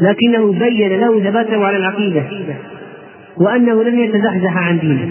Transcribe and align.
لكنه 0.00 0.52
بين 0.52 1.00
له 1.00 1.20
ثباته 1.20 1.64
على 1.64 1.76
العقيدة 1.76 2.22
وأنه 3.40 3.82
لم 3.82 3.98
يتزحزح 3.98 4.68
عن 4.68 4.78
دينه. 4.78 5.10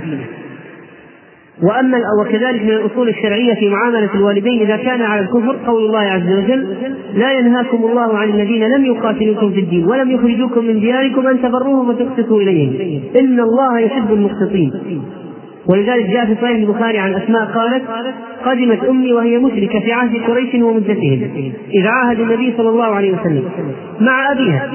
وأما 1.64 1.98
وكذلك 2.22 2.62
من 2.62 2.72
الأصول 2.72 3.10
الشرعية 3.10 3.54
في 3.54 3.70
معاملة 3.70 4.10
الوالدين 4.16 4.62
إذا 4.62 4.78
كان 4.78 5.02
على 5.02 5.22
الكفر 5.22 5.56
قول 5.68 5.86
الله 5.86 6.00
عز 6.00 6.32
وجل 6.32 6.76
لا 7.14 7.32
ينهاكم 7.34 7.78
الله 7.86 8.18
عن 8.18 8.30
الذين 8.30 8.64
لم 8.64 8.86
يقاتلوكم 8.86 9.52
في 9.52 9.60
الدين 9.60 9.86
ولم 9.88 10.12
يخرجوكم 10.12 10.66
من 10.66 10.80
دياركم 10.80 11.28
أن 11.28 11.42
تبروهم 11.42 11.90
وتقسطوا 11.90 12.42
إليهم. 12.42 13.02
إن 13.20 13.40
الله 13.40 13.80
يحب 13.80 14.14
المقسطين. 14.14 14.72
ولذلك 15.70 16.06
جاء 16.06 16.26
في 16.26 16.36
صحيح 16.36 16.58
البخاري 16.58 16.98
عن 16.98 17.14
أسماء 17.14 17.46
قالت 17.46 17.84
قدمت 18.46 18.84
أمي 18.84 19.14
وهي 19.14 19.38
مشركة 19.38 19.80
في 19.80 19.92
عهد 19.92 20.16
قريش 20.28 20.56
ومدتهم 20.56 21.30
إذ 21.74 21.88
عاهد 21.88 22.20
النبي 22.20 22.54
صلى 22.58 22.70
الله 22.70 22.86
عليه 22.86 23.14
وسلم 23.14 23.44
مع 24.00 24.32
أبيها. 24.32 24.70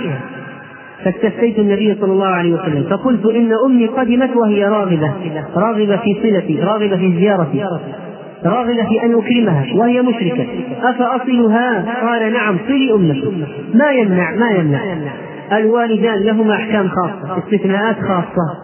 فاستفتيت 1.04 1.58
النبي 1.58 1.94
صلى 2.00 2.12
الله 2.12 2.26
عليه 2.26 2.52
وسلم 2.54 2.86
فقلت 2.90 3.26
إن 3.26 3.50
أمي 3.66 3.86
قدمت 3.86 4.36
وهي 4.36 4.64
راغبة 4.64 5.12
راغبة 5.56 5.96
في 5.96 6.14
صلتي 6.22 6.60
راغبة 6.60 6.96
في 6.96 7.16
زيارتي 7.16 7.64
راغبة 8.44 8.84
في 8.88 9.04
أن 9.04 9.14
أكرمها 9.14 9.66
وهي 9.76 10.02
مشركة. 10.02 10.46
أفأصلها؟ 10.82 11.84
قال 12.06 12.32
نعم 12.32 12.58
صلي 12.68 12.92
أمك. 12.94 13.24
ما 13.74 13.90
يمنع 13.90 14.30
ما 14.30 14.50
يمنع. 14.50 14.80
الوالدان 15.52 16.18
لهما 16.18 16.54
أحكام 16.54 16.88
خاصة 16.88 17.38
استثناءات 17.38 17.96
خاصة. 17.96 18.56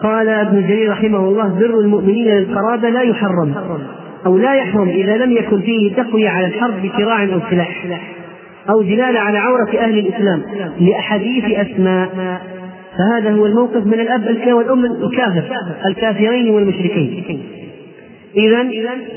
وقال 0.00 0.28
ابن 0.28 0.66
جرير 0.68 0.90
رحمه 0.90 1.18
الله 1.18 1.48
بر 1.48 1.80
المؤمنين 1.80 2.28
للقرابة 2.28 2.88
لا 2.88 3.02
يحرم 3.02 3.54
أو 4.26 4.38
لا 4.38 4.54
يحرم 4.54 4.88
إذا 4.88 5.16
لم 5.16 5.32
يكن 5.32 5.60
فيه 5.60 5.94
تقوية 5.94 6.28
على 6.28 6.46
الحرب 6.46 6.82
بكراع 6.82 7.24
أو 7.24 7.40
سلاح 7.50 7.86
أو 8.70 8.82
دلالة 8.82 9.18
على 9.18 9.38
عورة 9.38 9.78
أهل 9.78 9.98
الإسلام 9.98 10.42
لأحاديث 10.80 11.44
أسماء. 11.44 12.08
فهذا 12.98 13.32
هو 13.32 13.46
الموقف 13.46 13.86
من 13.86 14.00
الأب 14.00 14.52
والأم 14.52 14.84
الكافر 14.84 15.42
الكافرين 15.86 16.50
والمشركين. 16.50 17.24
إذا 18.36 18.66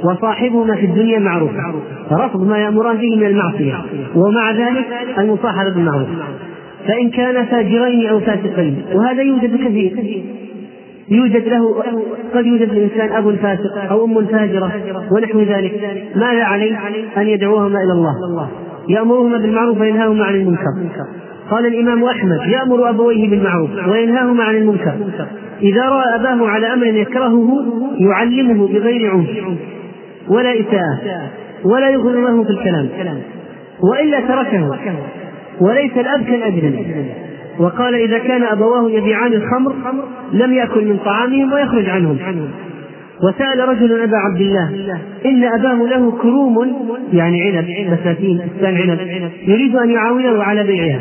وصاحبهما 0.03 0.75
في 0.75 0.85
الدنيا 0.85 1.19
معروف 1.19 1.51
رفض 2.11 2.47
ما 2.47 2.57
يأمران 2.57 2.97
به 2.97 3.15
من 3.15 3.25
المعصية 3.25 3.75
ومع 4.15 4.51
ذلك 4.51 4.85
المصاحبة 5.17 5.69
بالمعروف. 5.75 6.07
فإن 6.87 7.09
كان 7.09 7.45
فاجرين 7.45 8.07
أو 8.07 8.19
فاسقين 8.19 8.83
وهذا 8.93 9.21
يوجد 9.21 9.55
كثير. 9.55 10.21
يوجد 11.09 11.47
له 11.47 11.83
قد 12.33 12.45
يوجد 12.45 12.73
للإنسان 12.73 13.11
أب 13.11 13.35
فاسق 13.35 13.91
أو 13.91 14.05
أم 14.05 14.25
فاجرة 14.25 14.71
ونحو 15.11 15.41
ذلك. 15.41 16.03
ماذا 16.15 16.43
عليه؟ 16.43 16.77
أن 17.17 17.27
يدعوهما 17.27 17.79
إلى 17.83 17.93
الله. 17.93 18.49
يأمرهما 18.89 19.37
بالمعروف 19.37 19.79
وينهاهما 19.79 20.25
عن 20.25 20.35
المنكر. 20.35 20.73
قال 21.51 21.65
الإمام 21.65 22.03
أحمد 22.03 22.39
يأمر 22.47 22.89
أبويه 22.89 23.29
بالمعروف 23.29 23.69
وينهاهما 23.87 24.43
عن 24.43 24.55
المنكر. 24.55 24.93
إذا 25.61 25.81
رأى 25.81 26.15
أباه 26.15 26.47
على 26.47 26.73
أمر 26.73 26.85
يكرهه 26.85 27.49
يعلمه 27.99 28.67
بغير 28.67 29.11
عنف. 29.11 29.29
ولا 30.29 30.53
إساءة. 30.59 31.29
ولا 31.65 31.89
يغر 31.89 32.11
له 32.11 32.43
في 32.43 32.49
الكلام. 32.49 32.89
وإلا 33.91 34.19
تركه. 34.19 34.77
وليس 35.61 35.91
الأب 35.97 36.23
كالأجنبي 36.23 36.85
وقال 37.59 37.95
إذا 37.95 38.17
كان 38.17 38.43
أبواه 38.43 38.91
يبيعان 38.91 39.33
الخمر 39.33 39.73
لم 40.33 40.53
يأكل 40.53 40.85
من 40.85 40.97
طعامهم 41.05 41.53
ويخرج 41.53 41.89
عنهم. 41.89 42.17
وسأل 43.23 43.69
رجل 43.69 44.01
أبا 44.01 44.17
عبد 44.17 44.41
الله 44.41 44.97
إن 45.25 45.43
أباه 45.43 45.87
له 45.87 46.11
كروم 46.21 46.75
يعني 47.13 47.41
عنب 47.41 47.65
بساتين 47.93 48.41
بستان 48.55 48.75
عنب 48.75 48.99
يريد 49.47 49.75
أن 49.75 49.89
يعاونه 49.89 50.43
على 50.43 50.63
بيعها. 50.63 50.99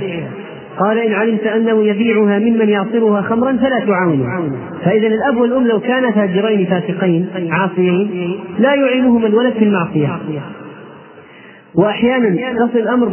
قال 0.78 0.98
إن 0.98 1.12
علمت 1.12 1.46
أنه 1.46 1.84
يبيعها 1.84 2.38
ممن 2.38 2.68
يعصرها 2.68 3.22
خمرا 3.22 3.52
فلا 3.52 3.86
تعاونه. 3.86 4.52
فإذا 4.84 5.06
الأب 5.06 5.36
والأم 5.36 5.66
لو 5.66 5.80
كانا 5.80 6.10
فاجرين 6.10 6.66
فاسقين 6.66 7.26
عاصيين 7.50 8.38
لا 8.58 8.74
يعينهما 8.74 9.26
الولد 9.26 9.52
في 9.52 9.64
المعصية. 9.64 10.18
وأحيانا 11.74 12.28
يصل 12.50 12.78
الأمر 12.78 13.08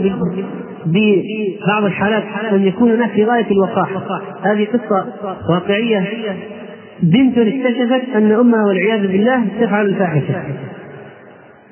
ببعض 0.86 1.84
الحالات 1.84 2.24
أن 2.52 2.68
يكون 2.68 2.92
هناك 2.92 3.10
في 3.10 3.26
غاية 3.26 3.52
الوقاح. 3.52 3.90
هذه 4.44 4.68
قصة 4.74 5.06
واقعية. 5.50 6.04
بنت 7.04 7.38
اكتشفت 7.38 8.16
أن 8.16 8.32
أمها 8.32 8.66
والعياذ 8.68 9.08
بالله 9.08 9.46
تفعل 9.62 9.86
الفاحشة. 9.86 10.44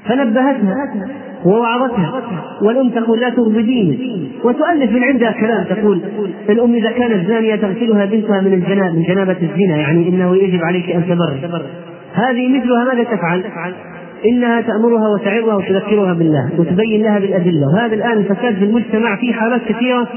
فنبهتها 0.05 1.07
ووعظتها. 1.45 2.21
والأم 2.61 2.89
تقول 2.89 3.19
لا 3.19 3.29
تغضبيني 3.29 4.27
وتؤلف 4.43 4.91
من 4.91 5.03
عندها 5.03 5.31
كلام 5.31 5.63
تقول 5.63 6.01
الأم 6.49 6.73
إذا 6.73 6.91
كانت 6.91 7.27
زانية 7.27 7.55
تغسلها 7.55 8.05
بنتها 8.05 8.41
من 8.41 8.53
الجناب 8.53 8.95
من 8.95 9.03
جنابة 9.03 9.37
الزنا. 9.41 9.75
يعني 9.75 10.09
إنه 10.09 10.35
يجب 10.35 10.63
عليك 10.63 10.89
أن 10.89 11.03
تبر 11.05 11.63
هذه 12.13 12.57
مثلها 12.57 12.93
ماذا 12.93 13.03
تفعل؟ 13.03 13.43
إنها 14.25 14.61
تأمرها 14.61 15.09
وتعظها 15.09 15.55
وتذكرها 15.55 16.13
بالله 16.13 16.49
وتبين 16.57 17.03
لها 17.03 17.19
بالأدلة. 17.19 17.67
وهذا 17.73 17.95
الآن 17.95 18.17
الفساد 18.17 18.55
في 18.55 18.65
المجتمع 18.65 19.15
في 19.15 19.33
حالات 19.33 19.61
كثيرة 19.69 20.07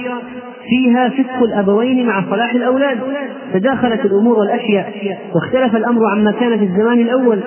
فيها 0.68 1.08
فسق 1.08 1.42
الأبوين 1.42 2.06
مع 2.06 2.24
صلاح 2.30 2.54
الأولاد. 2.54 2.98
تداخلت 3.54 4.04
الأمور 4.04 4.38
والأشياء 4.38 5.18
واختلف 5.34 5.76
الأمر 5.76 6.06
عما 6.06 6.32
كان 6.32 6.58
في 6.58 6.64
الزمان 6.64 7.00
الأول. 7.00 7.38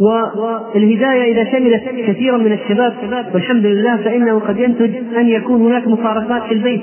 والهداية 0.00 1.32
إذا 1.32 1.44
شملت 1.52 1.82
كثيرا 2.06 2.36
من 2.36 2.52
الشباب 2.52 2.94
والحمد 3.34 3.66
لله 3.66 3.96
فإنه 3.96 4.38
قد 4.38 4.58
ينتج 4.58 4.90
أن 5.16 5.28
يكون 5.28 5.60
هناك 5.60 5.88
مفارقات 5.88 6.42
في 6.42 6.54
البيت. 6.54 6.82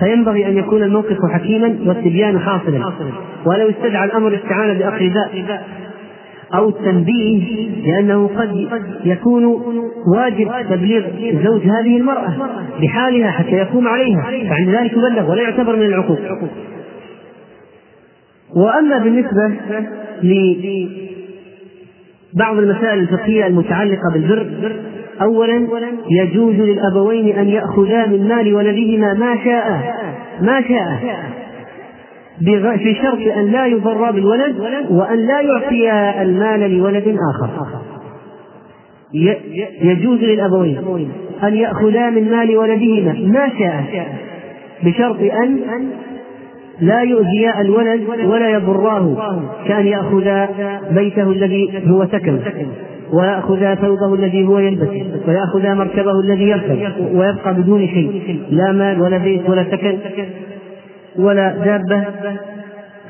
فينبغي 0.00 0.46
أن 0.46 0.58
يكون 0.58 0.82
الموقف 0.82 1.16
حكيما 1.32 1.76
والتبيان 1.86 2.38
حاصلا. 2.38 2.92
ولو 3.46 3.70
استدعى 3.70 4.04
الأمر 4.04 4.28
الاستعانة 4.28 4.78
بأقرباء 4.78 5.44
أو 6.54 6.68
التنبيه 6.68 7.68
لأنه 7.86 8.30
قد 8.36 8.68
يكون 9.04 9.44
واجب 10.16 10.50
تبليغ 10.70 11.02
زوج 11.44 11.60
هذه 11.62 11.96
المرأة 11.96 12.32
بحالها 12.82 13.30
حتى 13.30 13.50
يقوم 13.56 13.88
عليها 13.88 14.22
فعند 14.22 14.68
ذلك 14.68 14.92
يبلغ 14.92 15.30
ولا 15.30 15.42
يعتبر 15.42 15.76
من 15.76 15.82
العقوق. 15.82 16.18
وأما 18.56 18.98
بالنسبة 18.98 19.52
لبعض 22.34 22.58
المسائل 22.58 22.98
الفقهية 22.98 23.46
المتعلقة 23.46 24.12
بالبر 24.12 24.76
أولا 25.22 25.66
يجوز 26.10 26.54
للأبوين 26.54 27.38
أن 27.38 27.48
يأخذا 27.48 28.06
من 28.06 28.28
مال 28.28 28.54
ولدهما 28.54 29.14
ما 29.14 29.44
شاء 29.44 29.94
ما 30.40 30.60
شاء. 30.60 31.41
في 32.78 32.94
شرط 33.02 33.36
أن 33.36 33.46
لا 33.46 33.66
يضر 33.66 34.10
بالولد 34.10 34.60
وأن 34.90 35.18
لا 35.18 35.40
يعطي 35.40 35.92
المال 36.22 36.78
لولد 36.78 37.16
آخر. 37.34 37.50
يجوز 39.82 40.18
للأبوين 40.18 40.78
أن 41.42 41.54
يأخذا 41.54 42.10
من 42.10 42.30
مال 42.30 42.56
ولدهما. 42.56 43.12
ما 43.12 43.48
شاء 43.58 44.06
بشرط 44.84 45.20
أن 45.20 45.58
لا 46.80 47.00
يؤذيا 47.00 47.60
الولد 47.60 48.00
ولا 48.24 48.50
يضراه 48.50 49.16
كأن 49.68 49.86
يأخذا 49.86 50.48
بيته 50.90 51.30
الذي 51.30 51.82
هو 51.86 52.06
سكن 52.06 52.38
ويأخذ 53.12 53.74
ثوبه 53.74 54.14
الذي 54.14 54.46
هو 54.46 54.58
يلبس 54.58 54.88
ويأخذ 55.28 55.74
مركبه 55.74 56.20
الذي 56.24 56.44
يركب 56.48 56.78
ويبقى 57.14 57.54
بدون 57.54 57.86
شيء 57.86 58.40
لا 58.50 58.72
مال 58.72 59.02
ولا 59.02 59.18
بيت 59.18 59.50
ولا 59.50 59.64
سكن. 59.64 59.98
ولا 61.16 61.50
دابة 61.64 62.04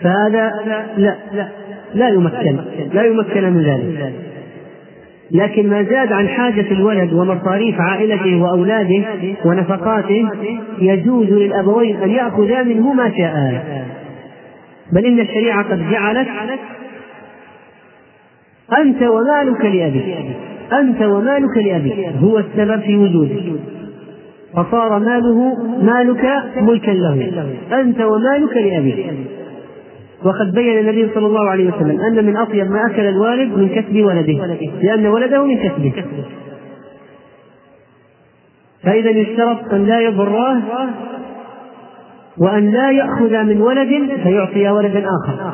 فهذا 0.02 0.52
لا 0.96 1.16
لا 1.32 1.48
لا 1.94 2.08
يمكن 2.08 2.58
لا 2.94 3.04
يمكن 3.04 3.52
من 3.52 3.62
ذلك. 3.62 4.12
لكن 5.30 5.70
ما 5.70 5.82
زاد 5.82 6.12
عن 6.12 6.28
حاجة 6.28 6.70
الولد 6.70 7.12
ومصاريف 7.12 7.80
عائلته 7.80 8.42
وأولاده 8.42 9.04
ونفقاته 9.44 10.28
يجوز 10.78 11.26
للأبوين 11.26 11.96
أن 11.96 12.10
يأخذا 12.10 12.62
منه 12.62 12.92
ما 12.92 13.12
شاء. 13.18 13.64
بل 14.92 15.06
إن 15.06 15.20
الشريعة 15.20 15.62
قد 15.62 15.90
جعلت 15.90 16.28
أنت 18.78 19.02
ومالك 19.02 19.64
لأبيك 19.64 20.04
أنت 20.72 21.02
ومالك 21.02 21.56
لأبيك 21.56 22.08
هو 22.22 22.38
السبب 22.38 22.80
في 22.80 22.96
وجودك. 22.96 23.42
فصار 24.56 24.98
ماله 24.98 25.56
مالك 25.82 26.24
ملكا 26.56 26.90
له. 26.90 27.54
أنت 27.72 28.00
ومالك 28.00 28.56
لأبيك. 28.56 29.06
وقد 30.24 30.52
بين 30.54 30.78
النبي 30.78 31.14
صلى 31.14 31.26
الله 31.26 31.50
عليه 31.50 31.72
وسلم 31.72 32.00
أن 32.00 32.24
من 32.26 32.36
أطيب 32.36 32.70
ما 32.70 32.86
أكل 32.86 33.00
الوالد 33.00 33.58
من 33.58 33.68
كسب 33.68 34.04
ولده 34.04 34.56
لأن 34.82 35.06
ولده 35.06 35.44
من 35.44 35.58
كسبه. 35.58 35.92
فإذا 38.82 39.10
يشترط 39.10 39.72
أن 39.72 39.86
لا 39.86 40.00
يضراه 40.00 40.60
وأن 42.38 42.70
لا 42.70 42.90
يأخذ 42.90 43.42
من 43.42 43.60
ولد 43.60 44.20
فيعطي 44.22 44.70
ولدا 44.70 45.04
آخر. 45.22 45.52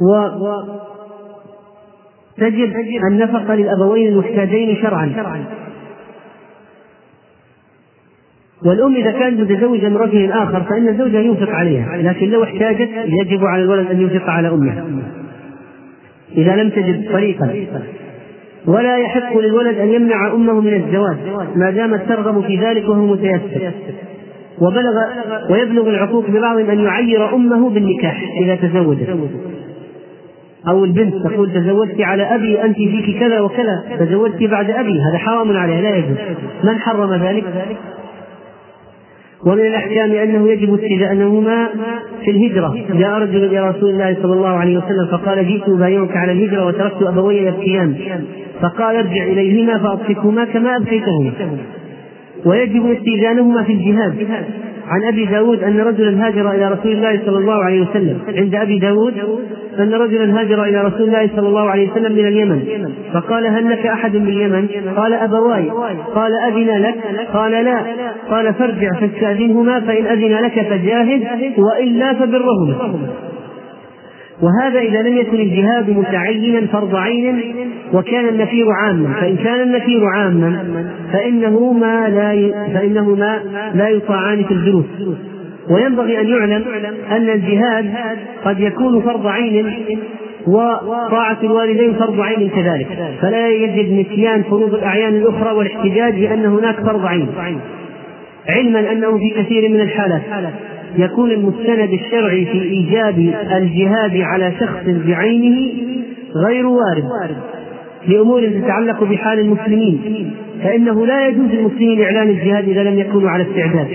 و 0.00 0.10
تجب 2.38 2.72
النفقة 3.10 3.54
للأبوين 3.54 4.08
المحتاجين 4.08 4.76
شرعا. 4.76 5.44
والأم 8.66 8.94
إذا 8.94 9.10
كانت 9.10 9.40
متزوجة 9.40 9.88
من 9.88 9.96
رجل 9.96 10.32
آخر 10.32 10.62
فإن 10.62 10.98
زوجها 10.98 11.20
ينفق 11.20 11.50
عليها 11.50 11.96
لكن 11.96 12.30
لو 12.30 12.44
احتاجت 12.44 12.88
يجب 13.06 13.44
على 13.44 13.62
الولد 13.62 13.90
أن 13.90 14.00
ينفق 14.00 14.30
على 14.30 14.48
أمه. 14.48 15.02
إذا 16.36 16.56
لم 16.56 16.70
تجد 16.70 17.12
طريقا. 17.12 17.66
ولا 18.66 18.98
يحق 18.98 19.38
للولد 19.38 19.78
أن 19.78 19.88
يمنع 19.88 20.32
أمه 20.32 20.60
من 20.60 20.74
الزواج 20.74 21.16
ما 21.56 21.70
دامت 21.70 22.08
ترغب 22.08 22.46
في 22.46 22.56
ذلك 22.56 22.88
وهو 22.88 23.06
متيسر. 23.06 23.72
وبلغ 24.60 24.92
ويبلغ 25.50 25.88
العقوق 25.88 26.30
ببعضهم 26.30 26.70
أن 26.70 26.80
يعير 26.80 27.34
أمه 27.34 27.70
بالنكاح 27.70 28.22
إذا 28.42 28.54
تزوجت. 28.54 29.08
أو 30.68 30.84
البنت 30.84 31.14
تقول 31.26 31.52
تزوجت 31.52 32.00
على 32.00 32.22
أبي 32.22 32.62
أنت 32.62 32.76
فيك 32.76 33.18
كذا 33.20 33.40
وكذا 33.40 33.84
تزوجت 33.98 34.42
بعد 34.42 34.70
أبي 34.70 35.00
هذا 35.00 35.18
حرام 35.18 35.56
عليها 35.56 35.82
لا 35.82 35.96
يجوز. 35.96 36.16
من 36.64 36.78
حرم 36.78 37.14
ذلك؟ 37.14 37.44
ومن 39.46 39.60
الأحكام 39.60 40.12
أنه 40.12 40.48
يجب 40.48 40.74
استئذانهما 40.74 41.68
في 42.24 42.30
الهجرة. 42.30 42.74
جاء 42.92 43.18
رجل 43.18 43.44
إلى 43.44 43.68
رسول 43.68 43.90
الله 43.90 44.16
صلى 44.22 44.32
الله 44.32 44.48
عليه 44.48 44.78
وسلم 44.78 45.06
فقال 45.10 45.48
جئت 45.48 45.68
أبايعك 45.68 46.16
على 46.16 46.32
الهجرة 46.32 46.66
وتركت 46.66 47.02
أبوي 47.02 47.36
يبكيان 47.36 47.94
فقال 48.60 48.96
ارجع 48.96 49.24
إليهما 49.24 49.78
فأضحكهما 49.78 50.44
كما 50.44 50.76
أبكيتهما 50.76 51.32
ويجب 52.46 52.90
استئذانهما 52.90 53.62
في 53.62 53.72
الجهاد. 53.72 54.14
عن 54.88 55.04
أبي 55.12 55.26
داود 55.26 55.62
أن 55.62 55.80
رجلا 55.80 56.26
هاجر 56.26 56.50
إلى 56.50 56.68
رسول 56.68 56.92
الله 56.92 57.20
صلى 57.26 57.38
الله 57.38 57.64
عليه 57.64 57.80
وسلم. 57.80 58.18
عند 58.28 58.54
أبي 58.54 58.78
داود 58.78 59.14
أن 59.80 59.94
رجلا 59.94 60.40
هاجر 60.40 60.64
إلى 60.64 60.82
رسول 60.82 61.02
الله 61.02 61.30
صلى 61.36 61.48
الله 61.48 61.70
عليه 61.70 61.90
وسلم 61.90 62.12
من 62.12 62.26
اليمن. 62.26 62.62
فقال 63.12 63.46
هل 63.46 63.70
لك 63.70 63.86
أحد 63.86 64.16
من 64.16 64.28
اليمن؟ 64.28 64.68
قال 64.96 65.14
أبواي. 65.14 65.70
قال 66.14 66.32
أذن 66.48 66.82
لك؟ 66.82 66.94
قال 67.32 67.52
لا. 67.52 67.80
قال 68.30 68.54
فارجع 68.54 68.88
فاستأذنهما 69.00 69.80
فإن 69.80 70.06
أذن 70.06 70.34
لك 70.44 70.66
فجاهد 70.70 71.22
والا 71.58 72.14
فبرهما 72.14 72.74
وهذا 74.42 74.78
إذا 74.78 75.02
لم 75.02 75.16
يكن 75.16 75.36
الجهاد 75.36 75.90
متعينا 75.90 76.66
فرض 76.66 76.96
عين 76.96 77.42
وكان 77.92 78.28
النفير 78.28 78.66
عاما. 78.70 79.14
فإن 79.20 79.36
كان 79.36 79.60
النفير 79.60 80.04
عاما 80.06 80.64
فإنه 81.12 81.72
ما 81.72 82.08
لا 82.08 82.52
فإنه 82.74 83.14
ما 83.14 83.40
لا 83.74 83.88
يطاعان 83.88 84.44
في 84.44 84.54
الجلوس. 84.54 84.84
وينبغي 85.70 86.20
أن 86.20 86.28
يعلم 86.28 86.64
أن 87.10 87.28
الجهاد 87.28 87.90
قد 88.44 88.60
يكون 88.60 89.02
فرض 89.02 89.26
عين 89.26 89.72
وطاعة 90.46 91.38
الوالدين 91.42 91.94
فرض 91.94 92.20
عين 92.20 92.48
كذلك. 92.48 92.86
فلا 93.20 93.48
يجب 93.48 93.92
نسيان 93.92 94.42
فروض 94.42 94.74
الأعيان 94.74 95.14
الأخرى 95.14 95.52
والاحتجاج 95.52 96.14
بأن 96.14 96.46
هناك 96.46 96.76
فرض 96.80 97.06
عين. 97.06 97.28
علما 98.48 98.92
أنه 98.92 99.18
في 99.18 99.42
كثير 99.42 99.68
من 99.68 99.80
الحالات 99.80 100.22
يكون 100.98 101.30
المستند 101.30 101.92
الشرعي 101.92 102.44
في 102.44 102.62
إيجاب 102.62 103.18
الجهاد 103.56 104.16
على 104.20 104.52
شخص 104.60 104.82
بعينه 104.86 105.72
غير 106.46 106.66
وارد. 106.66 107.04
لأمور 108.08 108.48
تتعلق 108.48 109.04
بحال 109.04 109.38
المسلمين 109.38 110.30
فإنه 110.62 111.06
لا 111.06 111.28
يجوز 111.28 111.50
للمسلمين 111.50 112.02
إعلان 112.02 112.28
الجهاد 112.28 112.68
إذا 112.68 112.82
لم 112.82 112.98
يكونوا 112.98 113.30
على 113.30 113.42
استعداد 113.42 113.86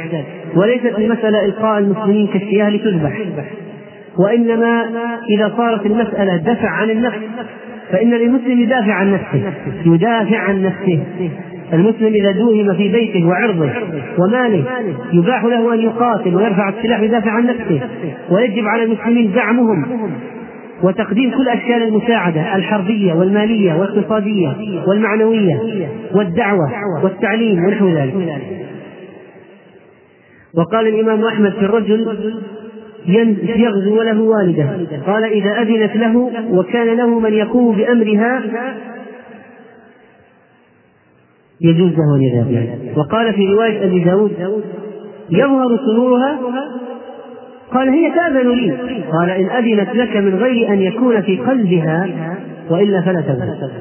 وليست 0.56 0.97
المسألة 0.97 1.45
إلقاء 1.45 1.79
المسلمين 1.79 2.27
كالشياه 2.27 2.69
لتذبح. 2.69 3.19
وإنما 4.19 4.85
إذا 5.29 5.53
صارت 5.57 5.85
المسألة 5.85 6.38
دفع 6.38 6.69
عن 6.69 6.89
النفس 6.89 7.17
فإن 7.91 8.09
للمسلم 8.09 8.59
يدافع 8.59 8.94
عن 8.94 9.13
نفسه 9.13 9.53
يدافع 9.85 10.38
عن 10.38 10.63
نفسه. 10.63 11.00
المسلم 11.73 12.13
إذا 12.13 12.31
دوهم 12.31 12.73
في 12.73 12.91
بيته 12.91 13.27
وعرضه 13.27 13.69
وماله 14.17 14.63
يباح 15.13 15.44
له 15.44 15.73
أن 15.73 15.79
يقاتل 15.79 16.35
ويرفع 16.35 16.69
السلاح 16.69 17.01
ويدافع 17.01 17.31
عن 17.31 17.45
نفسه 17.45 17.81
ويجب 18.31 18.63
على 18.67 18.83
المسلمين 18.83 19.31
دعمهم 19.31 19.85
وتقديم 20.83 21.31
كل 21.31 21.49
أشكال 21.49 21.83
المساعدة 21.83 22.55
الحربية 22.55 23.13
والمالية 23.13 23.73
والاقتصادية 23.73 24.55
والمعنوية 24.87 25.59
والدعوة 26.15 26.71
والتعليم 27.03 27.65
ونحو 27.65 27.89
ذلك. 27.89 28.13
وقال 30.53 30.87
الإمام 30.87 31.25
أحمد 31.25 31.51
في 31.51 31.61
الرجل 31.61 32.17
يغزو 33.55 33.99
وله 33.99 34.21
والده. 34.21 34.69
قال 35.07 35.23
إذا 35.23 35.61
أذنت 35.61 35.95
له 35.95 36.31
وكان 36.51 36.97
له 36.97 37.19
من 37.19 37.33
يقوم 37.33 37.75
بأمرها 37.75 38.43
يجوز 41.61 41.91
له 41.91 42.15
أن 42.15 42.21
يذهب. 42.21 42.97
وقال 42.97 43.33
في 43.33 43.53
رواية 43.53 43.85
أبي 43.85 43.99
داود 43.99 44.31
يظهر 45.29 45.77
سرورها 45.85 46.39
قال 47.74 47.89
هي 47.89 48.12
تأذن 48.12 48.50
لي. 48.50 48.71
قال 49.12 49.30
إن 49.30 49.50
أذنت 49.50 49.95
لك 49.95 50.18
من 50.18 50.36
غير 50.36 50.69
أن 50.74 50.81
يكون 50.81 51.21
في 51.21 51.38
قلبها 51.38 52.07
وإلا 52.69 53.01
فلا 53.01 53.21
تذهب 53.21 53.71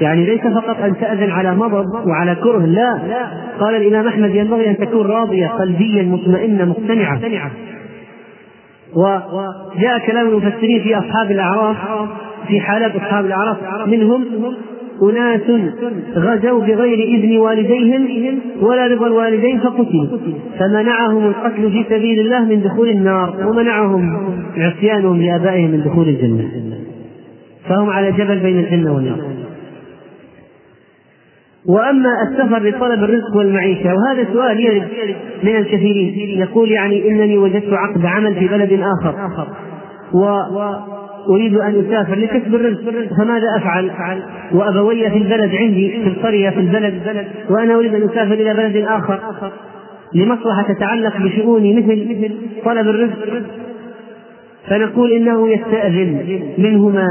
يعني 0.00 0.24
ليس 0.26 0.40
فقط 0.40 0.80
أن 0.80 0.96
تأذن 1.00 1.30
على 1.30 1.54
مضض 1.54 2.06
وعلى 2.06 2.34
كره 2.34 2.66
لا. 2.66 2.98
قال 3.60 3.74
الإمام 3.74 4.06
أحمد 4.06 4.34
ينبغي 4.34 4.70
أن 4.70 4.76
تكون 4.76 5.06
راضية 5.06 5.46
قلبيا 5.46 6.02
مطمئنة 6.02 6.64
مقتنعة. 6.64 7.20
وجاء 8.94 9.98
كلام 10.06 10.28
المفسرين 10.28 10.82
في 10.82 10.98
أصحاب 10.98 11.30
الأعراف 11.30 11.76
في 12.48 12.60
حالات 12.60 12.96
أصحاب 12.96 13.24
الأعراف 13.26 13.56
منهم 13.86 14.24
أناس 15.02 15.42
غزوا 16.16 16.60
بغير 16.60 16.98
إذن 16.98 17.38
والديهم 17.38 18.38
ولا 18.60 18.86
رضا 18.86 19.06
الوالدين 19.06 19.60
فقتلوا. 19.60 20.18
فمنعهم 20.58 21.26
القتل 21.26 21.70
في 21.70 21.84
سبيل 21.88 22.20
الله 22.20 22.44
من 22.44 22.62
دخول 22.62 22.88
النار 22.88 23.46
ومنعهم 23.46 24.32
عصيانهم 24.56 25.22
لآبائهم 25.22 25.70
من 25.70 25.82
دخول 25.82 26.08
الجنة. 26.08 26.48
فهم 27.68 27.90
على 27.90 28.12
جبل 28.12 28.38
بين 28.38 28.58
الجنة 28.58 28.94
والنار. 28.94 29.18
وأما 31.68 32.10
السفر 32.30 32.62
لطلب 32.62 33.04
الرزق 33.04 33.36
والمعيشة 33.36 33.94
وهذا 33.94 34.32
سؤال 34.32 34.60
يرد 34.60 34.88
من 35.42 35.56
الكثيرين. 35.56 36.40
يقول 36.40 36.70
يعني 36.70 37.08
إنني 37.08 37.38
وجدت 37.38 37.72
عقد 37.72 38.06
عمل 38.06 38.34
في 38.34 38.48
بلد 38.48 38.80
آخر. 39.00 39.46
و 40.14 40.24
أريد 41.28 41.54
أن 41.54 41.84
أسافر 41.86 42.14
لكسب 42.14 42.54
الرزق 42.54 43.14
فماذا 43.18 43.56
أفعل؟ 43.56 44.22
وأبوي 44.52 45.10
في 45.10 45.18
البلد 45.18 45.54
عندي 45.54 45.90
في 45.90 46.08
القرية 46.08 46.50
في 46.50 46.60
البلد 46.60 47.26
وأنا 47.50 47.74
أريد 47.74 47.94
أن 47.94 48.02
أسافر 48.02 48.34
إلى 48.34 48.54
بلد 48.54 48.76
آخر 48.76 49.20
لمصلحة 50.14 50.62
تتعلق 50.72 51.16
بشؤوني 51.16 51.74
مثل 51.74 52.30
طلب 52.64 52.88
الرزق 52.88 53.42
فنقول 54.68 55.12
إنه 55.12 55.48
يستأذن 55.48 56.40
منهما 56.58 57.06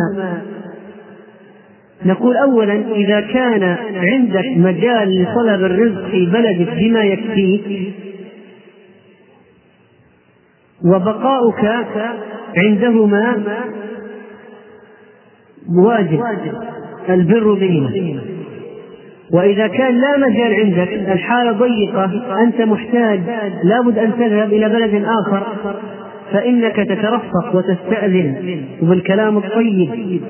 نقول 2.06 2.38
أولا 2.38 2.74
إذا 2.96 3.22
كان 3.22 3.64
عندك 3.96 4.46
مجال 4.58 5.24
لطلب 5.24 5.64
الرزق 5.64 6.10
في 6.10 6.26
بلدك 6.26 6.74
بما 6.74 7.04
يكفيك 7.04 7.94
وبقاؤك 10.86 11.66
عندهما 12.58 13.44
واجب 15.70 16.24
البر 17.10 17.54
بهما. 17.54 17.90
وإذا 19.34 19.68
كان 19.68 19.98
لا 19.98 20.18
مجال 20.18 20.54
عندك 20.54 20.94
الحالة 20.94 21.52
ضيقة 21.52 22.12
أنت 22.44 22.62
محتاج 22.62 23.20
لابد 23.64 23.98
أن 23.98 24.12
تذهب 24.20 24.54
إلى 24.54 24.70
بلد 24.70 25.04
آخر 25.06 25.44
فإنك 26.32 26.76
تترفق 26.76 27.56
وتستأذن 27.56 28.60
بالكلام 28.82 29.38
الطيب. 29.38 30.22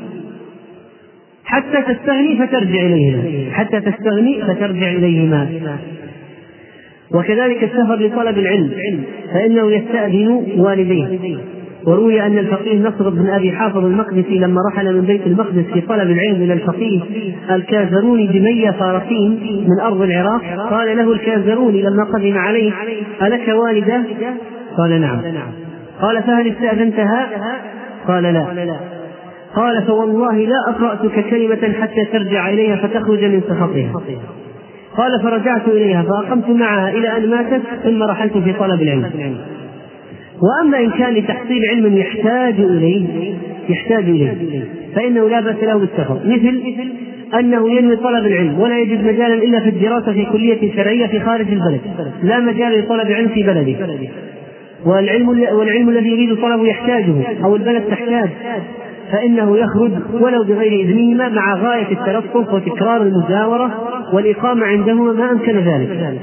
حتى 1.46 1.82
تستغني 1.94 2.36
فترجع 2.38 2.82
إليهما. 2.82 3.52
حتى 3.52 3.82
تستغني 3.82 4.42
فترجع 4.42 4.92
إليهما. 4.92 5.50
وكذلك 7.12 7.64
السفر 7.64 7.96
لطلب 7.96 8.38
العلم 8.38 8.72
فإنه 9.34 9.72
يستأذن 9.72 10.46
والديه. 10.58 11.38
وروي 11.88 12.22
أن 12.22 12.38
الفقيه 12.38 12.80
نصر 12.80 13.10
بن 13.10 13.30
أبي 13.30 13.52
حافظ 13.52 13.86
المقدسي 13.86 14.40
لما 14.40 14.62
رحل 14.72 14.96
من 14.96 15.02
بيت 15.02 15.28
المقدس 15.28 15.66
في 15.74 15.82
طلب 15.82 16.12
العلم 16.12 16.36
إلى 16.36 16.54
الفقيه 16.54 17.02
الكازروني 17.52 18.28
بمية 18.28 18.72
فارسين 18.72 19.40
من 19.70 19.80
أرض 19.80 20.02
العراق 20.02 20.42
قال 20.70 20.98
له 20.98 21.12
الكازروني 21.12 21.82
لما 21.82 22.04
قدم 22.04 22.38
عليه 22.38 22.72
ألك 23.22 23.48
والدة؟ 23.48 24.04
قال 24.78 25.02
نعم 25.02 25.20
قال 26.02 26.24
فهل 26.24 26.48
استأذنتها؟ 26.48 27.30
قال 28.08 28.24
لا 28.24 28.46
قال 29.56 29.84
فوالله 29.88 30.38
لا 30.38 30.58
أقرأتك 30.70 31.30
كلمة 31.30 31.74
حتى 31.82 32.06
ترجع 32.12 32.50
إليها 32.50 32.76
فتخرج 32.76 33.24
من 33.24 33.42
سخطها 33.42 34.02
قال 34.98 35.22
فرجعت 35.24 35.68
إليها 35.68 36.04
فأقمت 36.04 36.50
معها 36.50 36.90
إلى 36.90 37.18
أن 37.18 37.30
ماتت 37.30 37.62
ثم 37.84 38.04
رحلت 38.04 38.38
في 38.38 38.54
طلب 38.54 38.82
العلم 38.82 39.40
وأما 40.42 40.80
إن 40.80 40.92
كان 40.92 41.14
لتحصيل 41.14 41.66
علم 41.70 41.98
يحتاج 41.98 42.60
إليه 42.60 43.34
يحتاج 43.70 44.04
إليه 44.04 44.64
فإنه 44.96 45.30
لا 45.30 45.40
بأس 45.40 45.64
له 45.64 45.78
بالسفر 45.78 46.20
مثل 46.26 46.62
أنه 47.40 47.72
ينوي 47.72 47.96
طلب 47.96 48.26
العلم 48.26 48.60
ولا 48.60 48.80
يجد 48.80 49.04
مجالا 49.04 49.34
إلا 49.34 49.60
في 49.60 49.70
الدراسة 49.70 50.14
في 50.14 50.26
كلية 50.26 50.76
شرعية 50.76 51.08
في 51.08 51.20
خارج 51.20 51.48
البلد. 51.52 51.82
لا 52.24 52.40
مجال 52.40 52.80
لطلب 52.80 53.08
العلم 53.08 53.28
في 53.28 53.44
بلده. 53.44 53.76
والعلم 54.86 55.30
والعلم 55.30 55.90
الذي 55.90 56.10
يريد 56.10 56.36
طلبه 56.36 56.68
يحتاجه 56.68 57.14
أو 57.44 57.56
البلد 57.56 57.84
تحتاج 57.90 58.30
فإنه 59.12 59.58
يخرج 59.58 59.92
ولو 60.22 60.44
بغير 60.44 60.86
إذنهما 60.86 61.30
مع 61.30 61.56
غاية 61.56 61.92
التلطف 61.92 62.54
وتكرار 62.54 63.02
المجاورة 63.02 63.72
والإقامة 64.14 64.66
عندهما 64.66 65.14
ما 65.14 65.32
أمكن 65.32 65.58
ذلك. 65.58 66.20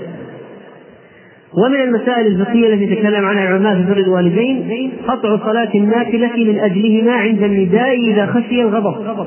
ومن 1.54 1.80
المسائل 1.82 2.26
الفقهية 2.26 2.74
التي 2.74 2.94
تكلم 2.94 3.24
عنها 3.24 3.42
العلماء 3.42 3.74
في 3.74 3.90
بر 3.90 3.98
الوالدين 3.98 4.90
قطع 5.08 5.36
صلاة 5.36 5.74
النافلة 5.74 6.36
من 6.36 6.58
أجلهما 6.58 7.12
عند 7.12 7.42
النداء 7.42 7.98
إذا 8.00 8.26
خشي 8.26 8.62
الغضب. 8.62 9.26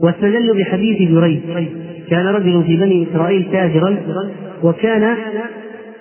واستدلوا 0.00 0.54
بحديث 0.54 1.10
جريج 1.10 1.40
كان 2.10 2.26
رجل 2.26 2.64
في 2.66 2.76
بني 2.76 3.06
إسرائيل 3.10 3.46
تاجرا 3.52 3.96
وكان 4.62 5.16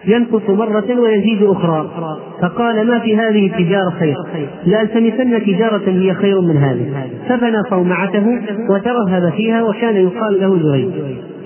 ينقص 0.08 0.50
مرة 0.50 1.00
ويزيد 1.00 1.44
أخرى. 1.44 1.90
فقال 2.42 2.88
ما 2.88 3.00
في 3.00 3.18
هذه 3.18 3.48
التجارة 3.48 3.90
خير؟ 4.00 4.16
لألتمسن 4.66 5.46
تجارة 5.46 5.82
هي 5.88 6.14
خير 6.14 6.42
من 6.42 6.58
هذه. 6.58 6.86
فبنى 7.30 7.64
صومعته 7.70 8.40
وترهب 8.70 9.34
فيها 9.38 9.64
وكان 9.64 9.96
يقال 9.96 10.42
له 10.42 10.58
جريج 10.58 10.90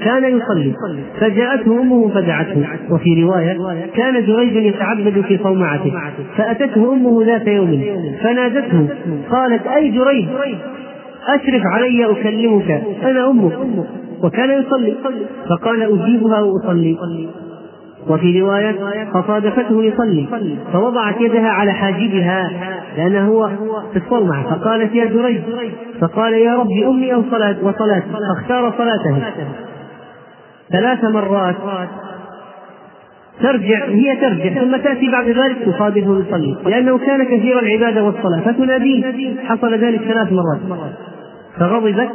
كان 0.02 0.38
يصلي. 0.38 0.74
فجاءته 1.20 1.82
أمه 1.82 2.10
فدعته. 2.10 2.66
وفي 2.92 3.24
رواية 3.24 3.58
كان 3.96 4.26
جريج 4.26 4.56
يتعبد 4.56 5.22
في 5.28 5.38
صومعته. 5.38 5.94
فأتته 6.38 6.94
أمه 6.94 7.26
ذات 7.26 7.48
يوم. 7.48 7.84
فنادته. 8.24 8.88
قالت 9.32 9.68
أي 9.68 9.90
جريج؟ 9.90 10.26
أشرف 11.28 11.62
علي 11.66 12.12
أكلمك. 12.12 12.84
أنا 13.04 13.30
أمك. 13.30 13.54
وكان 14.24 14.62
يصلي. 14.62 14.94
فقال 15.50 15.82
أجيبها 15.82 16.42
وأصلي. 16.42 16.98
وفي 18.10 18.42
رواية 18.42 19.06
فصادفته 19.14 19.84
يصلي 19.84 20.28
فوضعت 20.74 21.22
يدها 21.22 21.50
على 21.50 21.72
حاجبها 21.72 22.52
لأنه 22.98 23.28
هو 23.28 23.50
في 23.94 23.98
الصومعة 23.98 24.44
فقالت 24.44 24.96
يا 24.96 25.06
جريج 25.06 25.42
فقال 26.02 26.34
يا 26.34 26.56
ربي 26.56 26.88
أمي 26.88 27.14
أو 27.14 27.24
صلاة 27.32 27.56
وصلاة 27.62 28.04
فاختار 28.14 28.74
صلاته. 28.78 29.22
ثلاث 30.72 31.04
مرات 31.04 31.56
ترجع 33.42 33.86
هي 33.86 34.16
ترجع 34.16 34.62
ثم 34.62 34.78
تأتي 34.78 35.12
بعد 35.12 35.26
ذلك 35.26 35.58
تصادفه 35.66 36.24
يصلي 36.28 36.58
لأنه 36.66 36.98
كان 36.98 37.24
كثير 37.24 37.60
العبادة 37.60 38.04
والصلاة 38.04 38.40
فتناديه 38.40 39.04
حصل 39.48 39.74
ذلك 39.74 40.02
ثلاث 40.02 40.32
مرات 40.32 40.60
فغضبت 41.60 42.10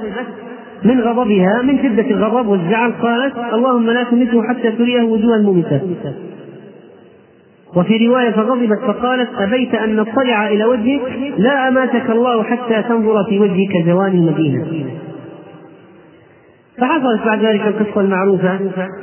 من 0.84 1.00
غضبها 1.00 1.62
من 1.62 1.78
شدة 1.82 2.10
الغضب 2.10 2.48
والزعل 2.48 2.92
قالت 3.02 3.34
اللهم 3.52 3.90
لا 3.90 4.02
تمته 4.02 4.42
حتى 4.42 4.70
تريه 4.70 5.02
وجوه 5.02 5.36
المميتات 5.36 5.82
وفي 7.76 8.06
رواية 8.06 8.30
فغضبت 8.30 8.78
فقالت 8.86 9.28
أبيت 9.38 9.74
أن 9.74 9.96
نطلع 9.96 10.48
إلى 10.48 10.64
وجهك 10.64 11.00
لا 11.38 11.68
أماتك 11.68 12.10
الله 12.10 12.42
حتى 12.42 12.82
تنظر 12.82 13.24
في 13.24 13.38
وجهك 13.38 13.86
زوال 13.86 14.12
المدينة. 14.14 14.66
فحصلت 16.78 17.24
بعد 17.26 17.44
ذلك 17.44 17.66
القصة 17.66 18.00
المعروفة 18.00 18.58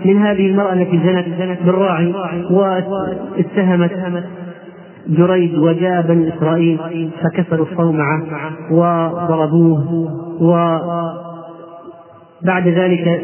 من 0.06 0.18
هذه 0.18 0.48
المرأة 0.48 0.74
التي 0.74 1.00
زنت 1.40 1.58
بالراعي 1.66 2.14
واتهمت 2.52 3.92
جريج 5.08 5.60
وجاء 5.60 6.02
بني 6.02 6.34
إسرائيل 6.38 6.80
فكسروا 7.24 7.66
الصومعة 7.72 8.24
وضربوه 8.72 10.10
و 10.42 10.78
بعد 12.42 12.68
ذلك 12.68 13.22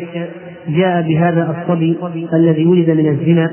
جاء 0.67 1.01
بهذا 1.01 1.55
الصبي 1.57 1.97
الذي 2.33 2.65
ولد 2.65 2.89
من 2.89 3.07
الزنا 3.07 3.51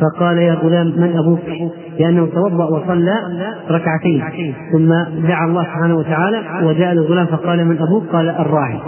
فقال 0.00 0.38
يا 0.38 0.54
غلام 0.54 0.86
من 0.86 1.16
أبوك؟ 1.16 1.72
لأنه 1.98 2.26
توضأ 2.26 2.64
وصلى 2.64 3.14
ركعتين 3.70 4.24
ثم 4.72 4.88
دعا 5.28 5.46
الله 5.46 5.62
سبحانه 5.62 5.96
وتعالى 5.96 6.42
وجاء 6.62 6.92
للغلام 6.92 7.26
فقال 7.26 7.64
من 7.64 7.78
أبوك؟ 7.78 8.06
قال 8.12 8.28
الراعي 8.28 8.78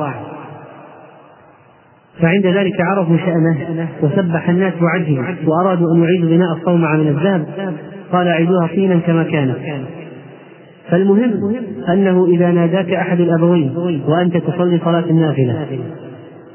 فعند 2.20 2.46
ذلك 2.46 2.80
عرفوا 2.80 3.16
شأنه 3.16 3.88
وسبح 4.02 4.48
الناس 4.48 4.72
وعجبوا 4.82 5.24
وأرادوا 5.46 5.94
أن 5.94 6.02
يعيدوا 6.02 6.28
بناء 6.28 6.52
الصومعة 6.52 6.96
من 6.96 7.08
الذهب 7.08 7.46
قال 8.12 8.28
أعيدوها 8.28 8.66
طينا 8.66 8.98
كما 8.98 9.22
كانت 9.22 9.56
فالمهم 10.90 11.54
أنه 11.88 12.26
إذا 12.26 12.50
ناداك 12.50 12.90
أحد 12.92 13.20
الأبوين 13.20 13.74
وأنت 14.08 14.36
تصلي 14.36 14.80
صلاة 14.84 15.04
النافلة 15.10 15.66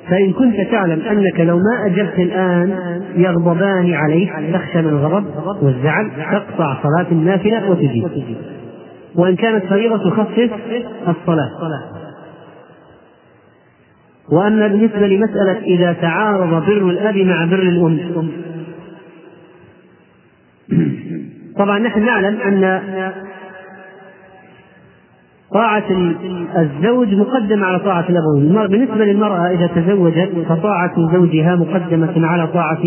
فإن 0.10 0.33
كنت 0.33 0.55
تعلم 0.72 1.01
أنك 1.01 1.39
لو 1.39 1.57
ما 1.57 1.86
أجبت 1.86 2.19
الآن 2.19 2.75
يغضبان 3.15 3.93
عليك 3.93 4.31
تخشى 4.53 4.81
من 4.81 4.89
الغضب 4.89 5.25
والزعل 5.62 6.12
تقطع 6.31 6.77
صلاة 6.83 7.12
النافلة 7.12 7.69
وتجيب. 7.69 8.38
وإن 9.15 9.36
كانت 9.36 9.65
فريضة 9.65 10.10
تخفف 10.10 10.50
الصلاة. 11.07 11.50
وأما 14.31 14.67
بالنسبة 14.67 15.07
لمسألة 15.07 15.57
إذا 15.57 15.93
تعارض 15.93 16.65
بر 16.65 16.89
الأب 16.89 17.17
مع 17.17 17.45
بر 17.45 17.60
الأم. 17.60 18.31
طبعا 21.57 21.79
نحن 21.79 22.05
نعلم 22.05 22.41
أن 22.41 22.81
طاعة 25.53 25.83
الزوج 26.57 27.15
مقدمة 27.15 27.65
على 27.65 27.79
طاعة 27.79 28.05
الأبوين. 28.10 28.67
بالنسبة 28.67 29.05
للمرأة 29.05 29.48
إذا 29.51 29.67
تزوجت 29.67 30.29
فطاعة 30.50 31.12
زوجها 31.13 31.55
مقدمة 31.55 32.27
على 32.27 32.48
طاعة 32.48 32.79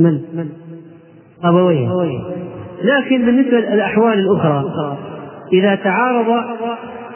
من؟ 0.00 0.20
أبويها. 1.44 2.06
لكن 2.82 3.26
بالنسبة 3.26 3.60
للأحوال 3.60 4.18
الأخرى 4.18 4.64
إذا 5.52 5.74
تعارض 5.74 6.44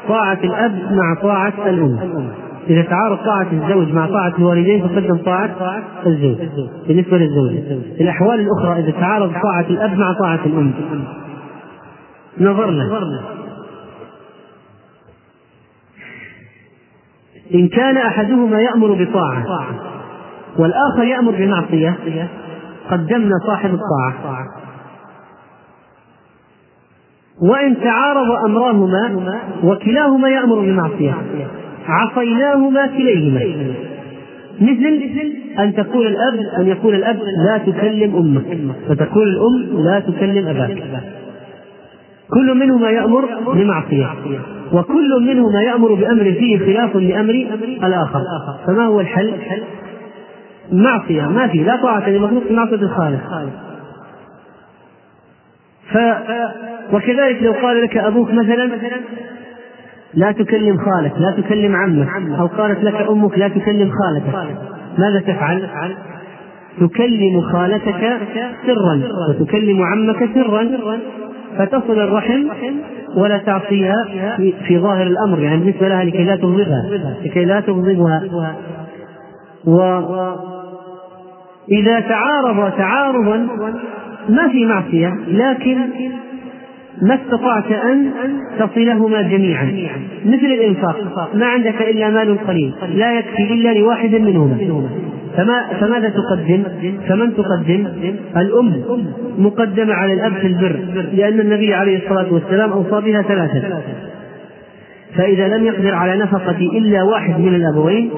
طاعة 0.09 0.39
الأب 0.45 0.73
مع 0.93 1.15
طاعة 1.23 1.53
الأم. 1.67 2.29
إذا 2.71 2.83
تعارض 2.83 3.17
طاعة 3.17 3.47
الزوج 3.53 3.93
مع 3.93 4.07
طاعة 4.07 4.35
الوالدين 4.39 4.89
فقدم 4.89 5.17
طاعة 5.17 5.51
الزوج. 6.07 6.37
بالنسبة 6.89 7.19
للزوج. 7.19 7.53
الأحوال 8.01 8.41
الأخرى 8.41 8.81
إذا 8.81 8.91
تعارض 8.91 9.33
طاعة 9.43 9.65
الأب 9.71 9.99
مع 9.99 10.13
طاعة 10.13 10.41
الأم. 10.47 10.73
نظرنا. 12.41 12.85
إن 17.55 17.69
كان 17.69 17.97
أحدهما 17.97 18.61
يأمر 18.61 19.05
بطاعة 19.05 19.45
والآخر 20.59 21.05
يأمر 21.05 21.33
بمعصية 21.33 21.95
قدمنا 22.91 23.35
صاحب 23.47 23.71
الطاعة. 23.75 24.47
وإن 27.43 27.81
تعارض 27.81 28.31
أمرهما 28.45 29.39
وكلاهما 29.65 30.29
يأمر 30.29 30.61
بمعصية. 30.61 31.15
عصيناهما 31.89 32.87
كليهما. 32.87 33.41
مثل 34.61 35.03
أن 35.59 35.75
تقول 35.75 36.07
الأب 36.07 36.35
أن 36.59 36.67
يقول 36.67 36.95
الأب 36.95 37.19
لا 37.47 37.59
تكلم 37.59 38.17
أمك. 38.17 38.75
فتقول 38.89 39.29
الأم 39.29 39.85
لا 39.85 40.01
تكلم 40.01 40.49
أباك. 40.49 40.83
كل 42.31 42.55
منهما 42.55 42.91
يأمر 42.91 43.29
بمعصية. 43.55 44.11
وكل 44.73 45.23
منهما 45.27 45.63
يأمر 45.63 45.95
بأمر 45.95 46.25
فيه 46.25 46.59
خلاف 46.59 46.97
لأمر 46.97 47.47
الآخر. 47.85 48.21
فما 48.67 48.87
هو 48.87 49.01
الحل؟ 49.01 49.33
معصية. 50.73 51.23
ما 51.23 51.49
في. 51.49 51.59
لا 51.59 51.77
طاعة 51.83 52.09
لمخلوق 52.09 52.43
في 52.43 52.55
معصية 52.55 52.75
الخالق. 52.75 53.51
ف 55.93 55.99
وكذلك 56.93 57.43
لو 57.43 57.53
قال 57.53 57.83
لك 57.83 57.97
أبوك 57.97 58.31
مثلا 58.31 58.71
لا 60.15 60.33
تكلم 60.33 60.79
خالك 60.79 61.13
لا 61.19 61.31
تكلم 61.31 61.77
عمك. 61.77 62.39
أو 62.39 62.47
قالت 62.47 62.85
لك 62.85 62.95
أمك 62.95 63.39
لا 63.39 63.49
تكلم 63.49 63.91
خالتك. 63.91 64.35
ماذا 64.99 65.21
تفعل؟ 65.21 65.69
تكلم 66.81 67.41
خالتك 67.41 68.19
سرا 68.67 69.01
وتكلم 69.31 69.83
عمك 69.83 70.29
سرا. 70.35 70.69
فتصل 71.59 71.99
الرحم 71.99 72.49
ولا 73.17 73.39
تعصيها 73.39 73.95
في 74.37 74.79
ظاهر 74.79 75.07
الأمر 75.07 75.41
يعني 75.41 75.61
بالنسبة 75.61 75.89
لها 75.89 76.05
لكي 76.05 76.25
لا 76.25 76.37
تغضبها 76.37 76.91
لكي 77.25 77.45
لا 77.45 77.61
تغضبها. 77.61 78.23
وإذا 79.67 80.41
تعارض 82.01 82.73
تعارضا 82.73 83.37
ما 84.29 84.49
في 84.53 84.67
معصية 84.67 85.15
لكن 85.29 85.79
ما 87.03 87.15
استطعت 87.15 87.73
أن 87.73 88.11
تصلهما 88.59 89.23
جميعا. 89.23 89.73
مثل 90.25 90.47
الإنفاق 90.47 91.31
ما 91.35 91.47
عندك 91.47 91.83
إلا 91.83 92.11
مال 92.11 92.39
قليل 92.47 92.75
لا 92.95 93.19
يكفي 93.19 93.43
إلا 93.43 93.75
لواحد 93.79 94.15
منهما. 94.15 94.89
فما 95.37 95.67
فماذا 95.81 96.09
تقدم؟ 96.09 96.63
فمن 97.09 97.37
تقدم؟ 97.37 97.87
الأم 98.37 98.83
مقدمة 99.39 99.95
على 99.95 100.13
الأب 100.13 100.33
في 100.33 100.47
البر 100.47 100.81
لأن 101.13 101.41
النبي 101.41 101.75
عليه 101.75 101.99
الصلاة 101.99 102.33
والسلام 102.33 102.73
أوصى 102.73 103.01
بها 103.01 103.23
ثلاثة 103.23 103.83
فإذا 105.17 105.49
لم 105.49 105.67
يقدر 105.67 105.95
على 105.95 106.17
نفقة 106.17 106.59
إلا 106.59 107.03
واحد 107.03 107.41
من 107.41 107.55
الأبوين 107.55 108.11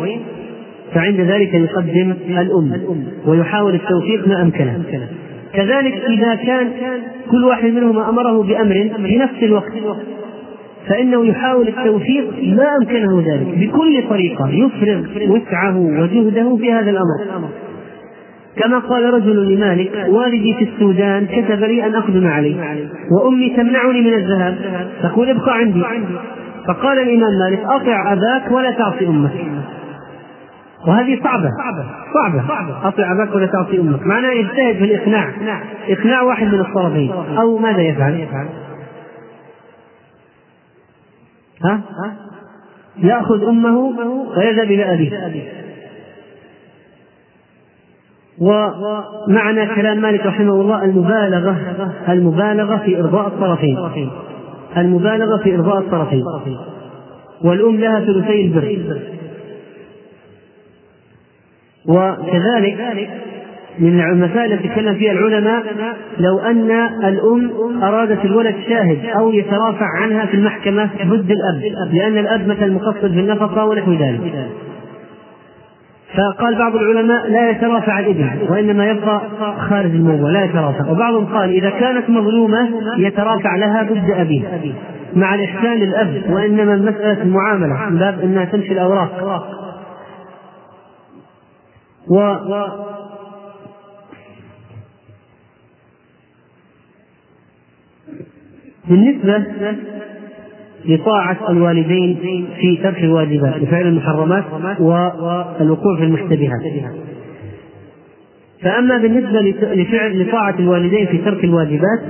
فعند 0.95 1.21
ذلك 1.21 1.55
يقدم 1.55 2.15
الأم 2.29 3.05
ويحاول 3.27 3.75
التوفيق 3.75 4.29
ما 4.29 4.43
أمكنه 4.43 4.83
كذلك 5.53 5.95
إذا 6.09 6.35
كان 6.35 6.69
كل 7.31 7.45
واحد 7.45 7.69
منهما 7.69 8.09
أمره 8.09 8.43
بأمر 8.43 8.91
في 8.97 9.17
نفس 9.17 9.43
الوقت 9.43 9.73
فإنه 10.89 11.27
يحاول 11.27 11.69
التوفيق 11.69 12.25
ما 12.43 12.77
أمكنه 12.81 13.25
ذلك. 13.27 13.59
بكل 13.59 14.03
طريقة 14.09 14.49
يفرغ 14.49 15.01
وسعه 15.31 15.77
وجهده 15.77 16.57
في 16.57 16.73
هذا 16.73 16.91
الأمر. 16.91 17.49
كما 18.57 18.79
قال 18.79 19.15
رجل 19.15 19.55
لمالك 19.55 20.07
والدي 20.09 20.55
في 20.55 20.65
السودان 20.65 21.27
كتب 21.27 21.61
لي 21.65 21.87
أن 21.87 21.95
أقدم 21.95 22.27
عليه 22.27 22.57
وأمي 23.11 23.51
تمنعني 23.57 24.01
من 24.01 24.15
الذهاب 24.15 24.57
تقول 25.03 25.29
ابقى 25.31 25.59
عندي. 25.59 25.85
فقال 26.67 26.99
الإمام 26.99 27.39
مالك 27.39 27.61
أطع 27.65 28.13
أباك 28.13 28.53
ولا 28.53 28.71
تعصي 28.71 29.07
أمك. 29.07 29.31
وهذه 30.89 31.19
صعبة. 31.25 31.51
صعبة. 32.15 32.89
أطع 32.89 33.13
أباك 33.13 33.35
ولا 33.35 33.47
تعصي 33.47 33.79
أمك. 33.81 34.07
معناه 34.07 34.31
يجتهد 34.31 34.77
في 34.77 34.85
الإقناع. 34.85 35.29
إقناع 35.89 36.23
واحد 36.23 36.47
من 36.47 36.61
الطرفين. 36.61 37.13
أو 37.39 37.59
ماذا 37.59 37.83
يفعل؟ 37.83 38.27
ها؟ 41.65 41.81
يأخذ 42.99 43.49
أمه 43.49 43.79
ويذهب 44.37 44.71
إلى 44.71 44.95
أبيه. 44.95 45.11
ومعنى 48.41 49.67
كلام 49.67 49.99
مالك 50.01 50.27
رحمه 50.27 50.61
الله 50.61 50.85
المبالغة 50.85 51.57
المبالغة 52.09 52.77
في 52.77 53.01
إرضاء 53.01 53.27
الطرفين. 53.27 53.79
المبالغة 54.77 55.43
في 55.43 55.55
إرضاء 55.55 55.79
الطرفين. 55.79 56.25
والأم 57.45 57.77
لها 57.77 58.01
ثلثي 58.01 58.45
البر. 58.45 58.99
وكذلك 61.87 63.09
من 63.81 64.01
المسائل 64.01 64.53
التي 64.53 64.69
تكلم 64.69 64.95
فيها 64.95 65.13
العلماء 65.13 65.63
لو 66.19 66.39
أن 66.39 66.71
الأم 67.05 67.83
أرادت 67.83 68.25
الولد 68.25 68.55
شاهد 68.69 68.99
أو 69.17 69.33
يترافع 69.33 69.87
عنها 70.03 70.27
في 70.27 70.35
المحكمة 70.35 70.91
ضد 71.05 71.31
الأب 71.31 71.95
لأن 71.95 72.19
الأب 72.19 72.49
مثلا 72.49 72.73
مقصد 72.73 73.13
في 73.13 73.21
النفقة 73.21 73.65
ونحو 73.65 73.93
ذلك. 73.93 74.49
فقال 76.15 76.59
بعض 76.59 76.77
العلماء 76.77 77.31
لا 77.31 77.51
يترافع 77.51 77.99
الإبن 77.99 78.31
وإنما 78.49 78.91
يبقى 78.91 79.21
خارج 79.69 79.91
الموضوع 79.91 80.31
لا 80.31 80.45
يترافع. 80.45 80.91
وبعضهم 80.91 81.25
قال 81.25 81.51
إذا 81.51 81.71
كانت 81.71 82.11
مظلومة 82.11 82.69
يترافع 82.99 83.57
لها 83.57 83.83
ضد 83.83 84.11
أبيه. 84.11 84.43
مع 85.17 85.35
الإحسان 85.35 85.79
للأب 85.79 86.23
وإنما 86.31 86.77
مسألة 86.77 87.23
المعاملة 87.23 87.91
من 87.91 87.99
باب 87.99 88.21
إنها 88.21 88.45
تمشي 88.45 88.73
الأوراق. 88.73 89.45
و 92.11 92.35
بالنسبة 98.91 99.45
لطاعة 100.85 101.51
الوالدين 101.51 102.17
في 102.61 102.77
ترك 102.83 103.05
الواجبات 103.05 103.63
وفعل 103.63 103.87
المحرمات 103.87 104.45
والوقوع 104.81 105.97
في 105.99 106.05
المشتبهات. 106.05 106.63
فأما 108.63 108.99
بالنسبة 108.99 109.41
لفعل 109.75 110.23
لطاعة 110.23 110.55
الوالدين 110.59 111.07
في 111.07 111.19
ترك 111.19 111.45
الواجبات 111.45 112.01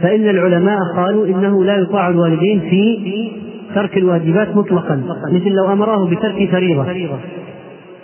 فإن 0.00 0.28
العلماء 0.28 0.78
قالوا 0.96 1.26
إنه 1.26 1.64
لا 1.64 1.76
يطاع 1.76 2.08
الوالدين 2.08 2.60
في 2.60 3.30
ترك 3.74 3.96
الواجبات 3.98 4.56
مطلقا 4.56 5.02
مثل 5.32 5.48
لو 5.50 5.72
أمراه 5.72 6.06
بترك 6.06 6.50
فريضة. 6.50 6.84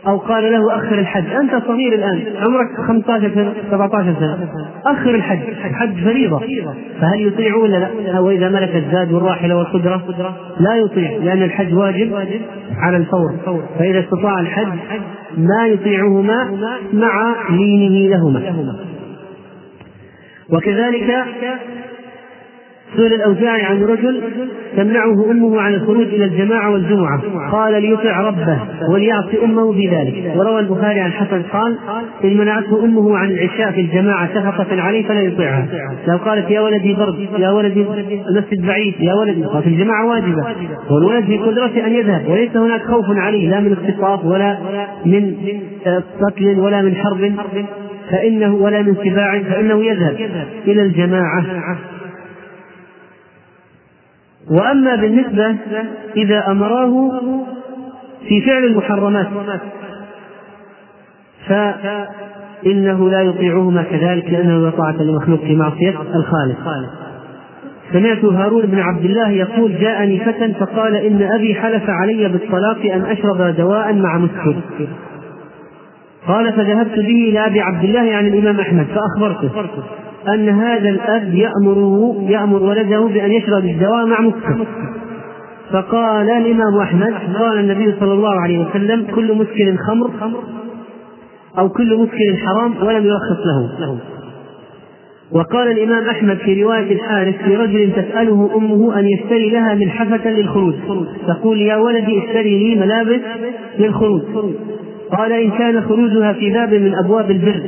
أو 0.06 0.18
قال 0.18 0.52
له 0.52 0.76
أخر 0.76 0.98
الحج. 0.98 1.24
أنت 1.34 1.50
صغير 1.66 1.94
الآن. 1.94 2.22
عمرك 2.42 2.68
15 2.86 3.30
سنة 3.34 3.54
17 3.70 4.14
سنة. 4.20 4.48
أخر 4.86 5.14
الحج. 5.14 5.48
الحج 5.48 6.04
فريضة. 6.04 6.38
فهل 7.00 7.26
يطيع 7.26 7.56
ولا 7.56 7.76
لا؟ 7.76 8.20
وإذا 8.20 8.48
ملك 8.48 8.76
الزاد 8.76 9.12
والراحلة 9.12 9.56
والقدرة؟ 9.56 10.02
لا 10.60 10.76
يطيع 10.76 11.10
لأن 11.10 11.42
الحج 11.42 11.74
واجب 11.74 12.14
على 12.76 12.96
الفور. 12.96 13.34
فإذا 13.78 14.00
استطاع 14.00 14.40
الحج 14.40 14.78
ما 15.38 15.66
يطيعهما 15.66 16.50
مع 16.92 17.34
لينه 17.50 18.08
لهما. 18.08 18.76
وكذلك 20.52 21.24
سئل 22.96 23.12
الأوزاعي 23.12 23.62
عن 23.62 23.82
رجل 23.82 24.22
تمنعه 24.76 25.30
أمه 25.30 25.60
عن 25.60 25.74
الخروج 25.74 26.06
إلى 26.06 26.24
الجماعة 26.24 26.70
والجمعة. 26.70 27.22
قال 27.52 27.82
ليطع 27.82 28.20
ربه 28.20 28.58
وليعصي 28.92 29.44
أمه 29.44 29.72
بذلك. 29.72 30.32
وروى 30.36 30.60
البخاري 30.60 31.00
عن 31.00 31.12
حسن 31.12 31.42
قال 31.42 31.76
إن 32.24 32.36
منعته 32.36 32.84
أمه 32.84 33.18
عن 33.18 33.30
العشاء 33.30 33.70
في 33.72 33.80
الجماعة 33.80 34.28
شفقة 34.34 34.82
عليه 34.82 35.08
فلا 35.08 35.20
يطيعها. 35.20 35.66
لو 36.08 36.16
قالت 36.16 36.50
يا 36.50 36.60
ولدي 36.60 36.94
برد 36.94 37.28
يا 37.38 37.50
ولدي 37.50 37.86
المسجد 38.28 38.66
بعيد 38.66 38.94
يا 39.00 39.14
ولدي 39.14 39.44
في 39.62 39.68
الجماعة 39.68 40.06
واجبة. 40.06 40.44
والولد 40.90 41.24
في 41.24 41.38
قدرته 41.38 41.86
أن 41.86 41.92
يذهب. 41.92 42.28
وليس 42.28 42.56
هناك 42.56 42.82
خوف 42.82 43.06
عليه 43.10 43.50
لا 43.50 43.60
من 43.60 43.72
اختطاف 43.72 44.24
ولا 44.24 44.58
من 45.06 45.34
قتل 46.20 46.58
ولا 46.58 46.82
من 46.82 46.94
حرب. 46.94 47.32
فإنه 48.10 48.54
ولا 48.54 48.82
من 48.82 48.94
سباع 49.04 49.38
فإنه 49.38 49.84
يذهب 49.84 50.16
إلى 50.66 50.82
الجماعة. 50.82 51.44
وأما 54.50 54.96
بالنسبة 54.96 55.56
إذا 56.16 56.50
أمراه 56.50 57.20
في 58.28 58.40
فعل 58.40 58.64
المحرمات 58.64 59.26
فإنه 61.48 63.10
لا 63.10 63.20
يطيعهما 63.20 63.82
كذلك 63.82 64.30
لأنه 64.30 64.58
لا 64.58 64.70
طاعة 64.70 65.02
لمخلوق 65.02 65.40
في 65.40 65.56
معصية 65.56 65.94
الخالق. 66.14 66.58
سمعت 67.92 68.24
هارون 68.24 68.62
بن 68.62 68.78
عبد 68.78 69.04
الله 69.04 69.30
يقول 69.30 69.78
جاءني 69.80 70.20
فتى 70.20 70.54
فقال 70.54 70.96
إن 70.96 71.22
أبي 71.22 71.54
حلف 71.54 71.90
علي 71.90 72.28
بالطلاق 72.28 72.78
أن 72.94 73.02
أشرب 73.02 73.56
دواء 73.56 73.92
مع 73.94 74.18
مسكر 74.18 74.56
قال 76.26 76.52
فذهبت 76.52 76.94
به 76.98 77.28
إلى 77.28 77.46
أبي 77.46 77.60
عبد 77.60 77.84
الله 77.84 78.14
عن 78.14 78.26
الإمام 78.26 78.60
أحمد 78.60 78.86
فأخبرته. 78.86 79.50
أن 80.28 80.48
هذا 80.48 80.88
الأب 80.88 81.34
يأمره 81.34 82.24
يأمر 82.28 82.62
ولده 82.62 83.00
بأن 83.00 83.32
يشرب 83.32 83.64
الدواء 83.64 84.06
مع 84.06 84.20
مسكر 84.20 84.66
فقال 85.72 86.30
الإمام 86.30 86.78
أحمد 86.78 87.14
قال 87.38 87.58
النبي 87.58 87.94
صلى 88.00 88.12
الله 88.12 88.40
عليه 88.40 88.58
وسلم 88.58 89.06
كل 89.14 89.34
مسكر 89.34 89.76
خمر 89.76 90.10
أو 91.58 91.68
كل 91.68 91.96
مسكر 91.98 92.36
حرام 92.46 92.74
ولم 92.86 93.04
يرخص 93.06 93.46
له. 93.46 93.98
وقال 95.32 95.70
الإمام 95.70 96.08
أحمد 96.08 96.36
في 96.36 96.62
رواية 96.62 96.92
الحارث 96.92 97.34
لرجل 97.46 97.92
تسأله 97.92 98.50
أمه 98.56 98.98
أن 98.98 99.06
يشتري 99.08 99.50
لها 99.50 99.74
ملحفة 99.74 100.30
للخروج 100.30 100.74
تقول 101.26 101.60
يا 101.60 101.76
ولدي 101.76 102.18
اشتري 102.18 102.58
لي 102.58 102.80
ملابس 102.80 103.20
للخروج 103.78 104.22
قال 105.18 105.32
إن 105.32 105.50
كان 105.50 105.80
خروجها 105.80 106.32
في 106.32 106.50
باب 106.50 106.74
من 106.74 106.94
أبواب 106.94 107.30
البر 107.30 107.62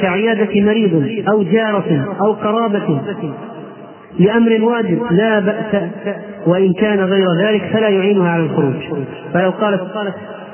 كعيادة 0.00 0.60
مريض 0.60 1.24
أو 1.28 1.42
جارة 1.42 2.16
أو 2.20 2.32
قرابة 2.32 3.00
لأمر 4.18 4.64
واجب 4.64 5.02
لا 5.10 5.40
بأس 5.40 5.82
وإن 6.46 6.72
كان 6.72 7.00
غير 7.00 7.26
ذلك 7.42 7.62
فلا 7.72 7.88
يعينها 7.88 8.30
على 8.30 8.42
الخروج. 8.42 8.74
فلو 9.34 9.50
قالت 9.50 9.80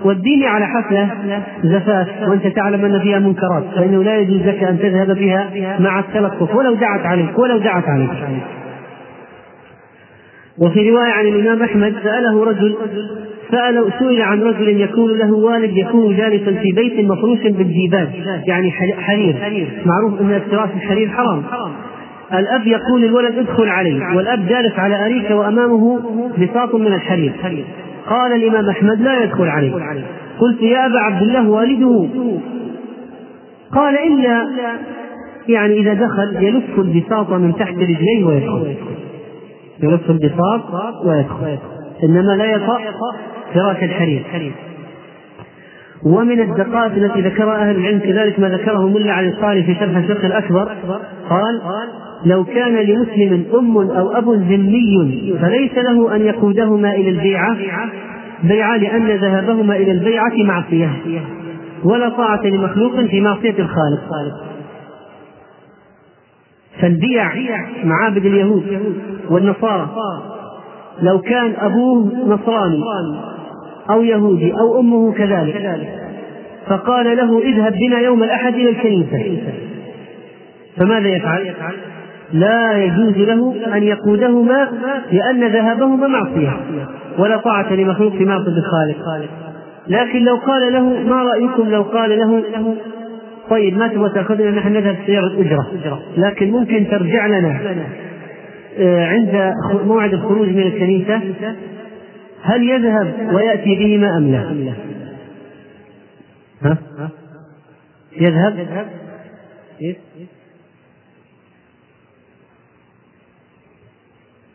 وديني 0.05 0.47
على 0.47 0.67
حفلة 0.67 1.09
زفاف 1.65 2.09
وأنت 2.29 2.47
تعلم 2.47 2.85
أن 2.85 3.01
فيها 3.01 3.19
منكرات 3.19 3.65
فإنه 3.77 4.05
لا 4.05 4.19
يجوز 4.19 4.47
لك 4.47 4.63
أن 4.63 4.79
تذهب 4.79 5.17
بها 5.17 5.51
مع 5.81 5.99
التلطف 5.99 6.55
ولو 6.55 6.75
دعت 6.75 7.07
عليك 7.07 7.39
ولو 7.39 7.59
دعت 7.59 7.85
عليك. 7.89 8.11
وفي 10.61 10.91
رواية 10.91 11.13
عن 11.13 11.27
الإمام 11.27 11.63
أحمد 11.63 11.95
سأله 12.03 12.45
رجل 12.45 12.75
سأل 13.51 13.93
سئل 13.99 14.23
عن 14.23 14.43
رجل 14.43 14.81
يكون 14.81 15.19
له 15.19 15.33
والد 15.33 15.77
يكون 15.77 16.17
جالسا 16.17 16.53
في 16.53 16.73
بيت 16.77 17.11
مفروش 17.11 17.39
بالديباج 17.39 18.09
يعني 18.47 18.71
حرير 18.71 19.37
معروف 19.87 20.21
أن 20.21 20.33
افتراس 20.33 20.71
الحرير 20.77 21.09
حرام. 21.09 21.43
الأب 22.33 22.67
يقول 22.67 23.03
للولد 23.03 23.39
ادخل 23.39 23.69
علي 23.69 24.17
والأب 24.17 24.47
جالس 24.49 24.79
على 24.79 25.07
أريكة 25.07 25.37
وأمامه 25.37 26.01
بساط 26.39 26.75
من 26.75 26.87
الحرير. 26.87 27.33
قال 28.11 28.33
الإمام 28.33 28.69
أحمد 28.69 29.01
لا 29.01 29.25
يدخل 29.25 29.49
عليه. 29.49 29.73
قلت 30.39 30.63
يا 30.63 30.87
أبا 30.87 30.99
عبد 30.99 31.23
الله 31.23 31.51
والده. 31.51 32.09
قال 33.73 33.95
إلا 33.95 34.49
يعني 35.49 35.81
إذا 35.81 35.95
دخل 35.95 36.45
يلف 36.45 36.79
البساط 36.79 37.33
من 37.33 37.53
تحت 37.59 37.75
رجليه 37.75 38.25
ويدخل. 38.25 38.75
يلف 39.83 40.11
البساط 40.11 40.61
ويدخل. 41.05 41.59
إنما 42.05 42.33
لا 42.33 42.45
يطأ 42.45 42.79
فراش 43.55 43.83
الحرير. 43.83 44.53
ومن 46.07 46.41
الدقائق 46.41 46.93
التي 46.93 47.21
ذكرها 47.21 47.71
أهل 47.71 47.77
العلم 47.77 47.99
كذلك 47.99 48.41
ما 48.41 48.49
ذكره 48.49 48.89
ملا 48.89 49.13
علي 49.13 49.29
الصالح 49.29 49.67
في 49.67 49.75
شرح 49.75 49.97
الفقه 49.97 50.27
الأكبر 50.27 50.69
قال 51.31 51.61
لو 52.27 52.45
كان 52.45 52.75
لمسلم 52.75 53.45
أم 53.55 53.77
أو 53.77 54.11
أب 54.11 54.29
ذمي 54.29 55.35
فليس 55.41 55.79
له 55.79 56.17
أن 56.17 56.21
يقودهما 56.21 56.95
إلى 56.95 57.11
البيعة 57.11 57.57
بيعة 58.43 58.77
لأن 58.77 59.07
ذهابهما 59.07 59.77
إلى 59.77 59.93
البيعة 59.93 60.33
معصية 60.45 60.91
ولا 61.85 62.09
طاعة 62.09 62.47
لمخلوق 62.47 63.01
في 63.01 63.21
معصية 63.21 63.55
الخالق. 63.59 64.03
فالبيع 66.81 67.33
معابد 67.85 68.27
اليهود 68.27 68.81
والنصارى. 69.31 69.89
لو 71.03 71.21
كان 71.21 71.53
أبوه 71.59 72.13
نصراني 72.27 72.85
أو 73.91 74.03
يهودي 74.03 74.53
أو 74.53 74.81
أمه 74.81 75.13
كذلك. 75.13 75.89
فقال 76.67 77.17
له 77.17 77.39
اذهب 77.39 77.73
بنا 77.73 77.99
يوم 77.99 78.23
الأحد 78.23 78.55
إلى 78.55 78.69
الكنيسة. 78.69 79.39
فماذا 80.77 81.09
يفعل؟ 81.09 81.55
لا 82.33 82.85
يجوز 82.85 83.17
له 83.17 83.55
أن 83.77 83.83
يقودهما 83.83 84.69
لأن 85.13 85.45
ذهابهما 85.45 86.09
معصية 86.09 86.57
ولا 87.19 87.37
طاعة 87.37 87.73
لمخلوق 87.73 88.13
في 88.13 88.25
معصية 88.25 88.57
الخالق. 88.59 89.29
لكن 89.89 90.25
لو 90.25 90.37
قال 90.37 90.73
له 90.73 91.03
ما 91.09 91.23
رأيكم 91.23 91.71
لو 91.71 91.83
قال 91.83 92.19
له 92.19 92.43
طيب 93.51 93.77
ما 93.77 93.89
تبغى 93.89 94.15
تأخذنا 94.15 94.51
نحن 94.51 94.73
نذهب 94.73 94.97
سيارة 95.07 95.41
أجرة 95.41 95.67
لكن 96.17 96.51
ممكن 96.51 96.87
ترجع 96.91 97.27
لنا 97.27 97.61
آه، 98.79 99.07
عند 99.07 99.53
موعد 99.87 100.15
الخروج 100.15 100.49
من 100.49 100.63
الكنيسة 100.63 101.21
هل 102.43 102.71
يذهب 102.71 103.35
ويأتي 103.35 103.75
بهما 103.75 104.17
أم 104.17 104.31
لا؟ 104.31 104.75
ها؟ 106.63 106.79
يذهب؟ 108.21 108.87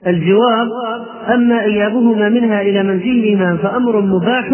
الجواب 0.07 0.67
أما 1.33 1.63
إيابهما 1.63 2.29
منها 2.29 2.61
إلى 2.61 2.83
منزلهما 2.83 3.57
فأمر 3.57 4.01
مباح 4.01 4.49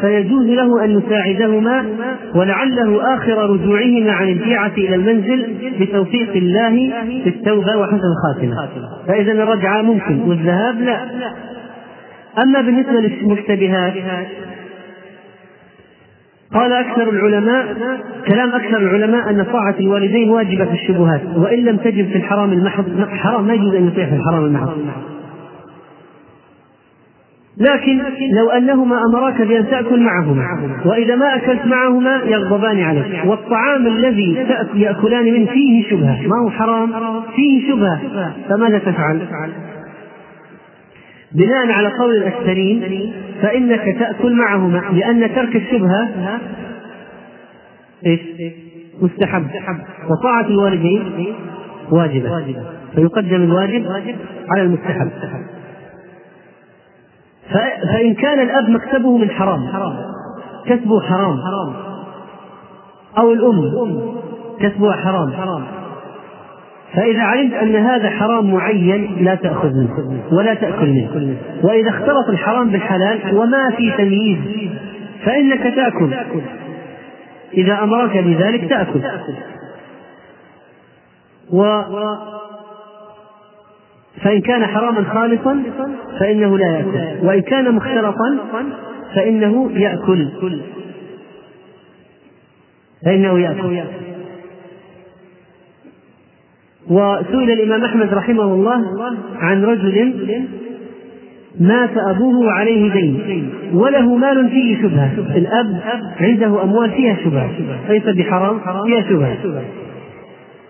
فيجوز 0.00 0.46
له 0.46 0.84
أن 0.84 0.90
يساعدهما 0.98 1.86
ولعله 2.34 3.14
آخر 3.14 3.50
رجوعهما 3.50 4.12
عن 4.12 4.28
البيعة 4.28 4.72
إلى 4.78 4.94
المنزل 4.94 5.54
بتوفيق 5.80 6.32
الله 6.36 6.92
في 7.24 7.28
التوبة 7.28 7.76
وحسن 7.76 8.00
الخاتمة. 8.12 8.68
فإذا 9.08 9.32
الرجعة 9.32 9.82
ممكن 9.82 10.20
والذهاب 10.20 10.80
لا. 10.80 11.00
أما 12.42 12.60
بالنسبة 12.60 12.92
للمشتبهات 12.92 13.94
قال 16.54 16.72
أكثر 16.72 17.10
العلماء 17.10 17.76
كلام 18.26 18.48
أكثر 18.48 18.76
العلماء 18.76 19.30
أن 19.30 19.44
طاعة 19.44 19.74
الوالدين 19.80 20.30
واجبة 20.30 20.64
في 20.64 20.72
الشبهات 20.72 21.20
وإن 21.36 21.58
لم 21.58 21.76
تجب 21.76 22.08
في 22.08 22.16
الحرام 22.16 22.52
المحض 22.52 23.08
حرام 23.10 23.46
ما 23.46 23.54
يجوز 23.54 23.74
أن 23.74 23.86
يطيع 23.86 24.06
في 24.06 24.14
الحرام 24.14 24.44
المحض 24.44 24.72
لكن 27.60 27.98
لو 28.36 28.50
أنهما 28.50 28.96
أمراك 29.10 29.42
بأن 29.42 29.66
تأكل 29.66 30.00
معهما 30.00 30.44
وإذا 30.84 31.16
ما 31.16 31.36
أكلت 31.36 31.66
معهما 31.66 32.20
يغضبان 32.24 32.80
عليك 32.80 33.24
والطعام 33.26 33.86
الذي 33.86 34.46
يأكلان 34.74 35.24
منه 35.24 35.46
فيه 35.46 35.90
شبهة 35.90 36.26
ما 36.26 36.42
هو 36.44 36.50
حرام 36.50 36.90
فيه 37.36 37.68
شبهة 37.68 38.00
فماذا 38.48 38.78
تفعل؟ 38.78 39.20
بناء 41.32 41.72
على 41.72 41.88
قول 41.88 42.16
الأكثرين 42.16 43.12
فإنك 43.42 43.96
تأكل 43.98 44.32
معهما 44.36 44.78
لأن 44.92 45.34
ترك 45.34 45.56
الشبهة؟ 45.56 46.08
مستحب. 49.02 49.46
وطاعة 50.10 50.46
الوالدين 50.46 51.34
واجبة. 51.90 52.28
فيقدم 52.94 53.42
الواجب 53.42 53.86
على 54.48 54.62
المستحب. 54.62 55.10
فإن 57.92 58.14
كان 58.14 58.40
الأب 58.40 58.70
مكسبه 58.70 59.16
من 59.18 59.30
حرام 59.30 59.66
كسبه 60.66 61.00
حرام. 61.00 61.38
أو 63.18 63.32
الأم 63.32 63.60
كسبها 64.60 64.92
حرام. 64.92 65.30
فإذا 66.94 67.22
علمت 67.22 67.54
أن 67.54 67.76
هذا 67.76 68.10
حرام 68.10 68.54
معين 68.54 69.16
لا 69.20 69.34
تأخذ 69.34 69.68
منه 69.68 70.22
ولا 70.32 70.54
تأكل 70.54 70.86
منه. 70.86 71.36
وإذا 71.62 71.88
اختلط 71.90 72.28
الحرام 72.28 72.70
بالحلال 72.70 73.34
وما 73.34 73.70
في 73.76 73.92
تمييز 73.98 74.38
فإنك 75.24 75.62
تأكل. 75.74 76.14
إذا 77.54 77.82
أمرك 77.82 78.18
بذلك 78.18 78.68
تأكل. 78.68 79.00
و 81.52 81.82
فإن 84.22 84.40
كان 84.40 84.66
حراما 84.66 85.04
خالصا 85.04 85.62
فإنه 86.20 86.58
لا 86.58 86.66
يأكل. 86.66 87.26
وإن 87.26 87.40
كان 87.40 87.74
مختلطا 87.74 88.38
فإنه 89.14 89.70
يأكل. 89.74 90.28
فإنه 93.04 93.38
يأكل. 93.38 93.82
وسئل 96.90 97.50
الإمام 97.50 97.84
أحمد 97.84 98.14
رحمه 98.14 98.42
الله 98.42 98.84
عن 99.36 99.64
رجل 99.64 100.12
مات 101.60 101.90
أبوه 101.96 102.46
وعليه 102.46 102.92
دين 102.92 103.50
وله 103.74 104.16
مال 104.16 104.48
فيه 104.48 104.82
شبهة. 104.82 105.12
الأب 105.36 105.80
عنده 106.20 106.62
أموال 106.62 106.90
فيها 106.90 107.16
شبهة. 107.24 107.50
ليس 107.88 108.02
بحرام 108.02 108.58
فيها 108.86 109.02
شبهة. 109.02 109.36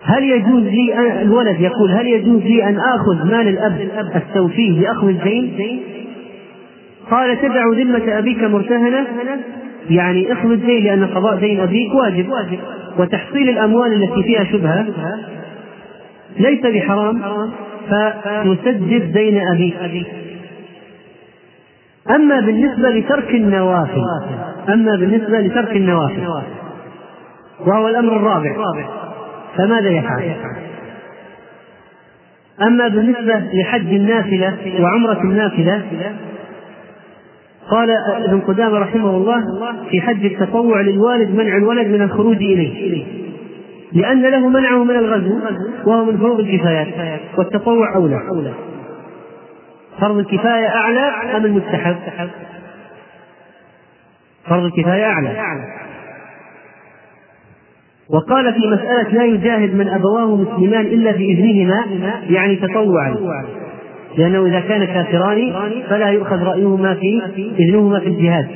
هل 0.03 0.23
يجوز 0.23 0.63
لي 0.63 1.21
الولد 1.21 1.61
يقول 1.61 1.91
هل 1.91 2.07
يجوز 2.07 2.41
لي 2.41 2.63
أن 2.69 2.77
آخذ 2.77 3.31
مال 3.31 3.47
الأب 3.47 3.89
أستوفيه 4.13 4.79
لأخذ 4.79 5.07
الدين؟ 5.07 5.79
قال 7.11 7.41
تدع 7.41 7.63
ذمة 7.67 8.17
أبيك 8.17 8.43
مرتهنة. 8.43 9.07
يعني 9.89 10.33
اخذ 10.33 10.51
الدين 10.51 10.83
لأن 10.83 11.05
قضاء 11.05 11.35
دين 11.39 11.59
أبيك 11.59 11.93
واجب. 11.95 12.25
وتحصيل 12.99 13.49
الأموال 13.49 14.03
التي 14.03 14.23
فيها 14.23 14.43
شبهة. 14.43 14.85
ليس 16.37 16.61
بحرام 16.65 17.21
فنسدد 17.89 19.11
دين 19.13 19.47
أبيك 19.47 20.07
أما 22.09 22.39
بالنسبة 22.39 22.89
لترك 22.89 23.35
النوافل 23.35 24.01
أما 24.69 24.95
بالنسبة 24.95 25.39
لترك 25.39 25.75
النوافل 25.75 26.27
وهو 27.65 27.87
الأمر 27.87 28.15
الرابع 28.15 28.55
فماذا 29.57 29.89
يفعل؟ 29.89 30.33
أما 32.61 32.87
بالنسبة 32.87 33.43
لحج 33.53 33.93
النافلة 33.93 34.57
وعمرة 34.79 35.21
النافلة 35.21 35.81
قال 37.69 37.89
ابن 38.25 38.39
قدامة 38.39 38.79
رحمه 38.79 39.09
الله 39.09 39.43
في 39.91 40.01
حج 40.01 40.25
التطوع 40.25 40.81
للوالد 40.81 41.35
منع 41.35 41.57
الولد 41.57 41.87
من 41.87 42.01
الخروج 42.01 42.35
إليه 42.35 43.18
لأن 43.91 44.21
له 44.21 44.49
منعه 44.49 44.83
من 44.83 44.95
الغزو 44.95 45.39
وهو 45.85 46.05
من 46.05 46.17
فروض 46.17 46.39
الكفايات 46.39 46.87
والتطوع 47.37 47.95
أولى. 47.95 48.53
فرض 49.99 50.17
الكفاية 50.17 50.67
أعلى 50.67 50.99
أم 51.37 51.45
المستحب؟ 51.45 51.95
فرض 54.45 54.63
الكفاية 54.63 55.05
أعلى. 55.05 55.29
وقال 58.09 58.53
في 58.53 58.67
مسألة 58.67 59.09
لا 59.09 59.25
يجاهد 59.25 59.75
من 59.75 59.87
أبواه 59.87 60.35
مسلمان 60.35 60.85
إلا 60.85 61.11
بإذنهما 61.11 61.85
يعني 62.29 62.55
تطوعا. 62.55 63.15
لأنه 64.17 64.45
إذا 64.45 64.59
كان 64.59 64.85
كافران 64.85 65.53
فلا 65.89 66.09
يؤخذ 66.09 66.43
رأيهما 66.43 66.93
في 66.93 67.21
إذنهما 67.59 67.99
في 67.99 68.07
الجهاد. 68.07 68.47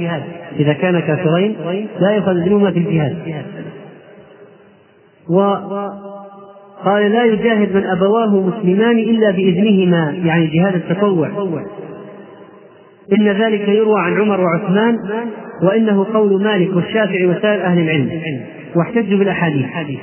إذا 0.60 0.74
كان 0.74 1.00
كافرين 1.00 1.56
لا 2.00 2.12
يؤخذ 2.12 2.38
إذنهما 2.38 2.72
في 2.72 2.80
الجهاد. 2.80 3.18
وقال 5.30 7.12
لا 7.12 7.24
يجاهد 7.26 7.76
من 7.76 7.86
أبواه 7.86 8.42
مسلمان 8.42 8.98
إلا 8.98 9.32
بإذنهما 9.32 10.16
يعني 10.24 10.48
جهاد 10.48 10.76
التطوع. 10.76 11.30
إن 13.20 13.28
ذلك 13.28 13.68
يروى 13.68 14.00
عن 14.00 14.22
عمر 14.22 14.42
وعثمان 14.42 14.98
وإنه 15.64 16.06
قول 16.14 16.44
مالك 16.44 16.76
والشافعي 16.76 17.28
وسائر 17.28 17.64
أهل 17.64 17.80
العلم 17.80 18.10
واحتجوا 18.76 19.20
بالأحاديث. 19.20 20.00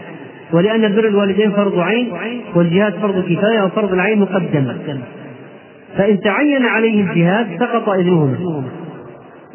ولأن 0.53 0.95
بر 0.97 1.09
الوالدين 1.09 1.53
فرض 1.53 1.79
عين 1.79 2.13
والجهاد 2.55 2.95
فرض 2.95 3.25
كفاية 3.25 3.63
وفرض 3.65 3.93
العين 3.93 4.19
مقدم 4.19 4.73
فإن 5.97 6.21
تعين 6.21 6.65
عليه 6.65 7.01
الجهاد 7.03 7.47
سقط 7.59 7.89
إذنهما. 7.89 8.65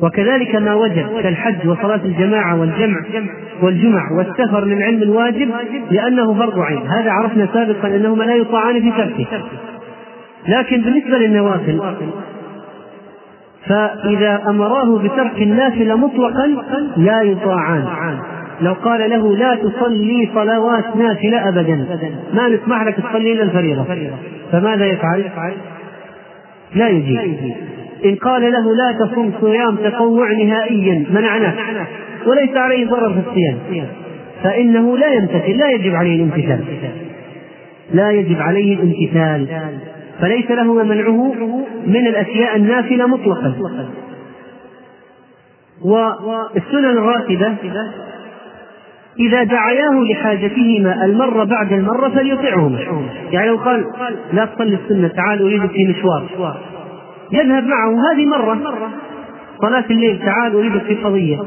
وكذلك 0.01 0.55
ما 0.55 0.73
وجب 0.73 1.21
كالحج 1.23 1.67
وصلاة 1.67 1.99
الجماعة 2.05 2.59
والجمع 2.59 3.01
والجمع 3.61 4.11
والسفر 4.11 4.65
للعلم 4.65 5.01
الواجب 5.01 5.51
لأنه 5.91 6.33
فرض 6.33 6.59
عين. 6.59 6.87
هذا 6.87 7.11
عرفنا 7.11 7.47
سابقا 7.53 7.87
أنهما 7.87 8.23
لا 8.23 8.35
يطاعان 8.35 8.81
في 8.81 8.91
تركه. 8.91 9.43
لكن 10.47 10.81
بالنسبة 10.81 11.17
للنوافل 11.17 11.81
فإذا 13.65 14.43
أمراه 14.47 14.97
بترك 14.97 15.41
النافلة 15.41 15.95
مطلقا 15.95 16.47
لا 16.97 17.21
يطاعان. 17.21 17.85
لو 18.61 18.73
قال 18.73 19.09
له 19.09 19.37
لا 19.37 19.55
تصلي 19.55 20.29
صلوات 20.35 20.95
نافلة 20.95 21.49
أبدا 21.49 21.85
ما 22.33 22.47
نسمح 22.47 22.83
لك 22.83 22.95
تصلي 22.95 23.33
إلا 23.33 23.43
الفريضة. 23.43 23.85
فماذا 24.51 24.85
يفعل؟ 24.85 25.23
لا 26.75 26.87
يجيب. 26.89 27.55
إن 28.05 28.15
قال 28.15 28.51
له 28.51 28.75
لا 28.75 28.91
تصوم 29.05 29.33
صيام 29.41 29.75
تطوع 29.75 30.31
نهائيا 30.31 31.05
منعناه. 31.09 31.53
وليس 32.25 32.57
عليه 32.57 32.87
ضرر 32.87 33.13
في 33.13 33.19
الصيام. 33.29 33.87
فإنه 34.43 34.97
لا 34.97 35.13
يمتثل 35.13 35.57
لا 35.57 35.71
يجب 35.71 35.95
عليه 35.95 36.15
الامتثال. 36.15 36.59
لا 37.93 38.11
يجب 38.11 38.41
عليه 38.41 38.75
الامتثال. 38.75 39.47
فليس 40.21 40.51
له 40.51 40.83
منعه 40.83 41.33
من 41.87 42.07
الأشياء 42.07 42.55
النافلة 42.55 43.07
مطلقا. 43.07 43.53
والسنن 45.81 46.85
الراتبة 46.85 47.55
إذا 49.19 49.43
دعياه 49.43 50.03
لحاجتهما 50.11 51.05
المرة 51.05 51.43
بعد 51.43 51.73
المرة 51.73 52.09
فليطعهما. 52.09 52.79
يعني 53.31 53.47
لو 53.47 53.57
قال 53.57 53.85
لا 54.33 54.45
تصلي 54.45 54.77
السنة 54.83 55.07
تعال 55.07 55.41
أريدك 55.41 55.71
في 55.71 55.87
مشوار. 55.87 56.55
يذهب 57.31 57.63
معه 57.63 58.11
هذه 58.11 58.25
مرة. 58.25 58.59
صلاة 59.61 59.85
الليل 59.89 60.19
تعال 60.25 60.55
أريدك 60.55 60.81
في 60.81 60.95
قضية 60.95 61.37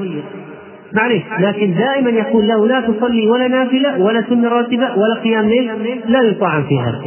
معليش 0.92 1.22
لكن 1.38 1.74
دائما 1.74 2.10
يقول 2.10 2.48
له 2.48 2.66
لا 2.66 2.80
تصلي 2.80 3.28
ولا 3.28 3.48
نافلة 3.48 4.00
ولا 4.00 4.24
سنة 4.28 4.48
راتبة 4.48 4.96
ولا 4.96 5.14
قيام 5.24 5.48
ليل 5.48 5.70
لا 6.06 6.22
يطاعن 6.22 6.62
فيها 6.62 7.00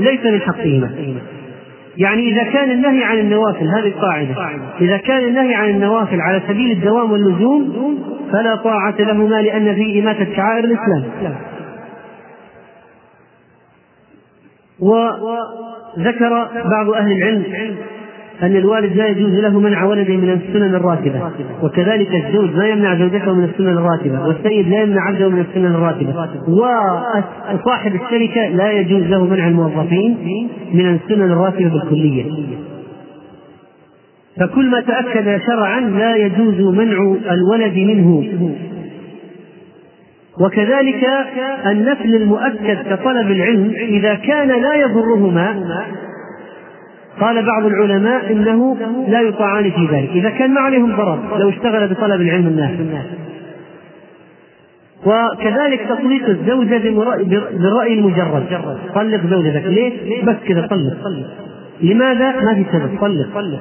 ليس 0.00 0.24
من 0.24 0.40
حقهما 0.40 0.90
يعني 1.96 2.28
إذا 2.28 2.42
كان 2.42 2.70
النهي 2.70 3.04
عن 3.04 3.18
النوافل 3.18 3.68
هذه 3.68 3.86
القاعدة. 3.86 4.34
إذا 4.80 4.96
كان 4.96 5.24
النهي 5.24 5.54
عن 5.54 5.70
النوافل 5.70 6.20
على 6.20 6.42
سبيل 6.48 6.70
الدوام 6.70 7.12
واللزوم 7.12 7.98
فلا 8.32 8.56
طاعة 8.56 8.94
لهما 8.98 9.42
لأن 9.42 9.74
فيه 9.74 10.02
إماتة 10.02 10.36
شعائر 10.36 10.64
الإسلام. 10.64 11.04
وذكر 14.80 16.48
بعض 16.70 16.90
أهل 16.90 17.12
العلم 17.12 17.44
أن 18.42 18.56
الوالد 18.56 18.96
لا 18.96 19.06
يجوز 19.06 19.34
له 19.34 19.60
منع 19.60 19.84
ولده 19.84 20.16
من 20.16 20.30
السنن 20.30 20.74
الراتبة. 20.74 21.30
وكذلك 21.62 22.14
الزوج 22.14 22.50
لا 22.50 22.66
يمنع 22.66 22.94
زوجته 22.94 23.34
من 23.34 23.44
السنن 23.44 23.68
الراتبة. 23.68 24.26
والسيد 24.26 24.68
لا 24.68 24.82
يمنع 24.82 25.02
عبده 25.02 25.28
من 25.28 25.40
السنن 25.40 25.66
الراتبة. 25.66 26.28
وصاحب 26.48 27.92
الشركة 27.94 28.48
لا 28.48 28.72
يجوز 28.72 29.02
له 29.02 29.24
منع 29.24 29.48
الموظفين 29.48 30.16
من 30.74 30.94
السنن 30.94 31.32
الراتبة 31.32 31.68
بالكلية. 31.68 32.24
فكل 34.40 34.70
ما 34.70 34.80
تأكد 34.80 35.40
شرعا 35.46 35.80
لا 35.80 36.16
يجوز 36.16 36.60
منع 36.60 37.14
الولد 37.30 37.76
منه. 37.76 38.24
وكذلك 40.40 41.08
النفل 41.66 42.14
المؤكد 42.14 42.78
كطلب 42.90 43.30
العلم 43.30 43.72
إذا 43.88 44.14
كان 44.14 44.48
لا 44.48 44.74
يضرهما 44.74 45.64
قال 47.20 47.46
بعض 47.46 47.66
العلماء 47.66 48.32
إنه 48.32 48.76
لا 49.08 49.20
يطاعان 49.20 49.70
في 49.70 49.86
ذلك. 49.92 50.10
إذا 50.10 50.30
كان 50.30 50.54
ما 50.54 50.60
عليهم 50.60 50.96
ضرر 50.96 51.38
لو 51.38 51.48
اشتغل 51.48 51.88
بطلب 51.88 52.20
العلم 52.20 52.46
النافع. 52.46 53.00
وكذلك 55.06 55.80
تطليق 55.88 56.28
الزوجة 56.28 56.78
بالرأي 57.52 57.94
المجرد. 57.94 58.44
طلق 58.94 59.20
زوجتك. 59.30 59.66
ليه؟ 59.66 60.24
بس 60.24 60.36
كذا 60.48 60.66
طلق. 60.66 60.96
لماذا؟ 61.80 62.40
ما 62.40 62.54
في 62.54 62.64
سبب. 62.72 62.98
طلق. 63.34 63.60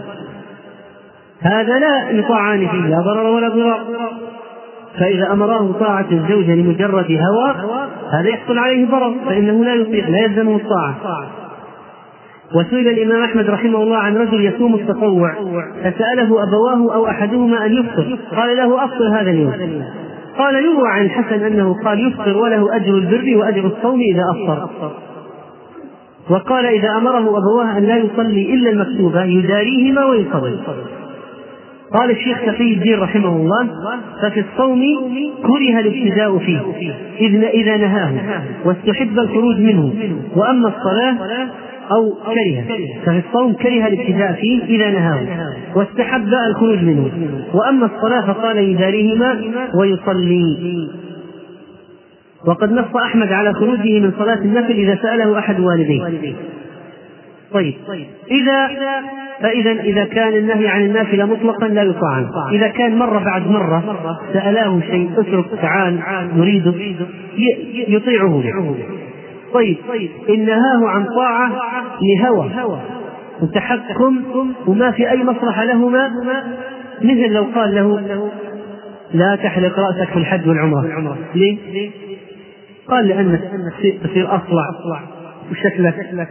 هذا 1.41 1.79
لا 1.79 2.09
يطاعان 2.09 2.67
فيه 2.67 2.87
لا 2.87 3.01
ضرر 3.01 3.25
ولا 3.25 3.49
ضرار. 3.49 3.79
فإذا 4.99 5.31
أمره 5.31 5.75
طاعة 5.79 6.05
الزوجة 6.11 6.55
لمجرد 6.55 7.11
هوى 7.11 7.55
هذا 8.13 8.29
يحصل 8.29 8.57
عليه 8.57 8.85
ضرر 8.85 9.13
فإنه 9.25 9.65
لا 9.65 9.73
يطيع 9.73 10.07
لا 10.07 10.19
يلزمه 10.19 10.55
الطاعة. 10.55 10.95
وسئل 12.55 12.87
الإمام 12.87 13.23
أحمد 13.23 13.49
رحمه 13.49 13.83
الله 13.83 13.97
عن 13.97 14.17
رجل 14.17 14.45
يصوم 14.45 14.75
التطوع 14.75 15.33
فسأله 15.83 16.43
أبواه 16.43 16.95
أو 16.95 17.07
أحدهما 17.07 17.65
أن 17.65 17.73
يفطر. 17.73 18.17
قال 18.35 18.57
له 18.57 18.83
أفطر 18.83 19.07
هذا 19.07 19.29
اليوم. 19.31 19.83
قال 20.37 20.55
يروى 20.55 20.87
عن 20.89 21.05
الحسن 21.05 21.43
أنه 21.45 21.83
قال 21.83 22.07
يفطر 22.07 22.37
وله 22.37 22.75
أجر 22.75 22.95
البر 22.95 23.37
وأجر 23.37 23.65
الصوم 23.65 23.99
إذا 23.99 24.23
أفطر. 24.31 24.91
وقال 26.29 26.65
إذا 26.65 26.97
أمره 26.97 27.37
أبواه 27.37 27.77
أن 27.77 27.83
لا 27.83 27.97
يصلي 27.97 28.53
إلا 28.53 28.69
المكتوبة 28.69 29.23
يداريهما 29.23 30.05
ويصلي 30.05 30.59
قال 31.93 32.11
الشيخ 32.11 32.37
تقي 32.45 32.73
الدين 32.73 32.99
رحمه 32.99 33.35
الله 33.35 33.69
ففي 34.21 34.39
الصوم 34.39 34.81
كره 35.43 35.79
الابتداء 35.79 36.37
فيه 36.37 36.61
إذ 37.19 37.43
إذا 37.43 37.77
نهاه 37.77 38.41
واستحب 38.65 39.19
الخروج 39.19 39.59
منه. 39.59 39.93
وأما 40.35 40.67
الصلاة 40.77 41.17
أو 41.91 42.13
كره. 42.25 42.63
ففي 43.05 43.21
الصوم 43.27 43.53
كره 43.53 43.87
الابتداء 43.87 44.33
فيه 44.33 44.63
إذا 44.63 44.89
نهاه. 44.89 45.25
واستحب 45.75 46.27
الخروج 46.49 46.83
منه. 46.83 47.11
وأما 47.53 47.85
الصلاة 47.85 48.33
فقال 48.33 48.57
يداريهما 48.57 49.41
ويصلي. 49.75 50.89
وقد 52.45 52.71
نص 52.71 52.95
أحمد 52.95 53.31
على 53.31 53.53
خروجه 53.53 53.99
من 53.99 54.11
صلاة 54.19 54.37
النفل 54.37 54.71
إذا 54.71 54.99
سأله 55.01 55.39
أحد 55.39 55.59
والديه. 55.59 56.03
طيب. 57.53 57.73
إذا 58.31 58.67
فإذا 59.41 59.71
إذا 59.71 60.03
كان 60.05 60.33
النهي 60.33 60.67
عن 60.67 60.81
النافلة 60.81 61.25
مطلقا 61.25 61.67
لا 61.67 61.83
يطاع 61.83 62.25
إذا 62.51 62.67
كان 62.67 62.95
مرة 62.95 63.19
بعد 63.19 63.47
مرة 63.47 64.19
سألاه 64.33 64.79
شيء 64.79 65.09
اترك 65.17 65.45
تعال 65.61 65.99
نريدك 66.35 66.73
يطيعه. 67.87 68.43
طيب 69.53 69.77
نهاه 70.39 70.87
عن 70.87 71.05
طاعة 71.05 71.51
لهوى 72.01 72.79
وتحكم 73.41 74.23
وما 74.67 74.91
في 74.91 75.11
أي 75.11 75.23
مصلحة 75.23 75.65
لهما 75.65 76.11
مثل 77.01 77.33
لو 77.33 77.45
قال 77.55 77.75
له 77.75 78.31
لا 79.13 79.35
تحلق 79.35 79.79
رأسك 79.79 80.09
في 80.09 80.17
الحج 80.17 80.47
والعمرة. 80.47 81.17
ليه؟ 81.35 81.57
قال 82.87 83.07
لأنك 83.07 83.41
تصير 84.03 84.35
أصلع 84.35 85.01
وشكلك 85.51 86.27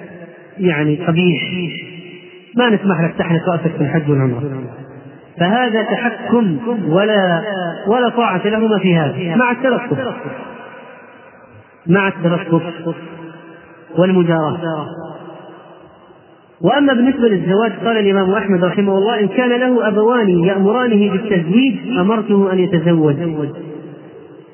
يعني 0.59 0.97
قبيح. 1.07 1.43
ما 2.57 2.71
نسمح 2.71 3.01
لك 3.05 3.15
تحلق 3.19 3.49
رأسك 3.49 3.77
في 3.77 3.81
الحج 3.81 4.11
والعمرة. 4.11 4.43
فهذا 5.41 5.83
تحكم 5.83 6.59
ولا 6.89 7.43
ولا 7.87 8.09
طاعة 8.09 8.47
لهما 8.47 8.79
في 8.79 8.97
هذا. 8.97 9.37
مع 9.37 9.51
التلطف 9.51 9.99
مع 11.89 12.09
التلطف 12.09 12.63
والمجاراة. 13.99 14.59
وأما 16.63 16.93
بالنسبة 16.93 17.29
للزواج 17.29 17.73
قال 17.73 17.99
الإمام 17.99 18.31
أحمد 18.31 18.65
رحمه 18.65 18.99
الله 18.99 19.21
إن 19.21 19.29
كان 19.29 19.61
له 19.61 19.89
أبوان 19.89 20.29
يأمرانه 20.29 21.13
بالتزويج 21.13 21.99
أمرته 22.01 22.53
أن 22.53 22.59
يتزوج. 22.59 23.17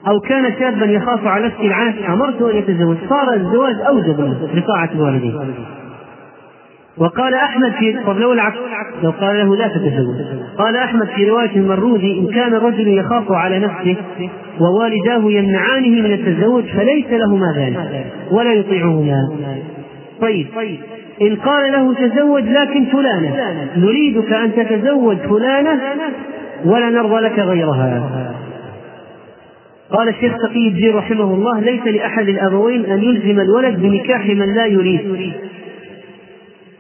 أو 0.09 0.21
كان 0.21 0.55
شابا 0.59 0.87
يخاف 0.87 1.27
على 1.27 1.47
نفسه 1.47 1.67
العنف 1.67 2.11
أمرته 2.11 2.51
أن 2.51 2.57
يتزوج. 2.57 2.97
صار 3.09 3.35
الزواج 3.35 3.81
أوجب 3.81 4.37
بطاعة 4.55 4.91
الوالدين. 4.95 5.41
وقال 6.99 7.35
أحمد 7.35 7.73
في 7.73 7.99
طب 8.07 8.19
لو 8.19 8.33
العكس 8.33 8.57
لو 9.03 9.11
قال 9.11 9.39
له 9.39 9.57
لا 9.57 9.69
تتزوج. 9.69 10.17
قال 10.59 10.77
أحمد 10.77 11.07
في 11.07 11.31
رواية 11.31 11.57
المروزي 11.57 12.19
إن 12.19 12.27
كان 12.27 12.55
الرجل 12.55 12.99
يخاف 12.99 13.33
على 13.33 13.59
نفسه 13.59 13.97
ووالداه 14.61 15.31
يمنعانه 15.31 16.03
من 16.03 16.13
التزوج 16.13 16.65
فليس 16.65 17.07
لهما 17.11 17.55
ذلك 17.57 18.07
ولا 18.31 18.53
يطيعهما. 18.53 19.29
طيب 20.21 20.47
إن 21.23 21.37
قال 21.37 21.73
له 21.73 21.95
تزوج 21.95 22.43
لكن 22.43 22.85
فلانة 22.85 23.35
نريدك 23.77 24.33
أن 24.33 24.55
تتزوج 24.55 25.17
فلانة 25.17 25.81
ولا 26.65 26.91
نرضى 26.91 27.21
لك 27.21 27.39
غيرها. 27.39 28.31
قال 29.91 30.09
الشيخ 30.09 30.33
تقي 30.37 30.69
الدين 30.69 30.95
رحمه 30.97 31.35
الله 31.35 31.61
ليس 31.61 31.87
لأحد 31.87 32.29
الأبوين 32.29 32.85
أن 32.85 33.03
يلزم 33.03 33.41
الولد 33.41 33.81
بنكاح 33.81 34.27
من 34.27 34.55
لا 34.55 34.67
يريد. 34.67 35.33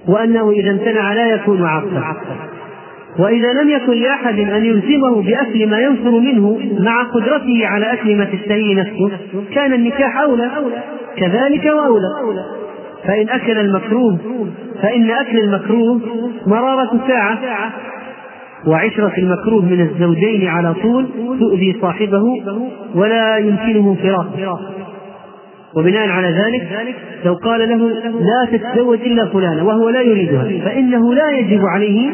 وأنه 0.08 0.50
إذا 0.50 0.70
امتنع 0.70 1.12
لا 1.12 1.26
يكون 1.34 1.62
عقلا 1.62 2.14
وإذا 3.18 3.52
لم 3.52 3.70
يكن 3.70 3.92
لأحد 3.92 4.38
أن 4.38 4.64
يلزمه 4.64 5.22
بأكل 5.22 5.66
ما 5.66 5.78
ينفر 5.78 6.10
منه 6.10 6.58
مع 6.78 7.02
قدرته 7.02 7.66
على 7.66 7.92
أكل 7.92 8.16
ما 8.16 8.24
تشتهيه 8.24 8.74
نفسه 8.74 9.10
كان 9.54 9.72
النكاح 9.72 10.18
أولى. 10.18 10.50
كذلك 11.16 11.64
وأولى. 11.64 12.08
فإن 13.04 13.28
أكل 13.28 13.58
المكروه 13.58 14.18
فإن 14.82 15.10
أكل 15.10 15.38
المكروه 15.38 16.00
مرارة 16.46 17.00
ساعة. 17.08 17.72
وعشرة 18.66 19.12
المكروه 19.18 19.64
من 19.64 19.80
الزوجين 19.80 20.48
على 20.48 20.74
طول 20.74 21.06
تؤذي 21.40 21.76
صاحبه 21.80 22.22
ولا 22.94 23.36
يمكنه 23.36 23.96
فراقه 24.02 24.60
وبناء 25.76 26.08
على 26.08 26.28
ذلك 26.28 26.62
لو 27.24 27.34
قال 27.34 27.68
له 27.68 27.88
لا 28.20 28.48
تتزوج 28.52 29.00
إلا 29.00 29.26
فلانة 29.26 29.64
وهو 29.64 29.88
لا 29.88 30.00
يريدها 30.00 30.64
فإنه 30.64 31.14
لا 31.14 31.30
يجب 31.30 31.60
عليه 31.66 32.10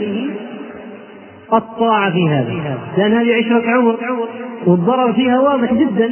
الطاعة 1.53 2.13
في 2.13 2.29
هذا 2.29 2.55
لأن 2.99 3.13
هذه 3.13 3.35
عشرة 3.37 3.71
عمر 3.71 3.97
والضرر 4.67 5.13
فيها 5.13 5.41
واضح 5.41 5.75
جدا. 5.75 6.11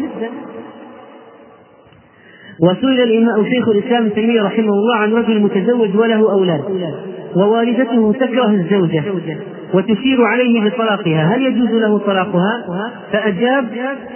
وسئل 2.60 3.00
الإمام 3.00 3.44
شيخ 3.44 3.68
الإسلام 3.68 4.02
ابن 4.04 4.14
تيمية 4.14 4.42
رحمه 4.42 4.72
الله 4.72 4.96
عن 4.96 5.12
رجل 5.12 5.40
متزوج 5.40 5.96
وله 5.96 6.32
أولاد. 6.32 6.60
ووالدته 7.36 8.12
تكره 8.12 8.50
الزوجة 8.50 9.04
وتشير 9.74 10.22
عليه 10.22 10.70
بطلاقها. 10.70 11.36
هل 11.36 11.42
يجوز 11.42 11.70
له 11.70 11.98
طلاقها؟ 11.98 12.64
فأجاب 13.12 13.64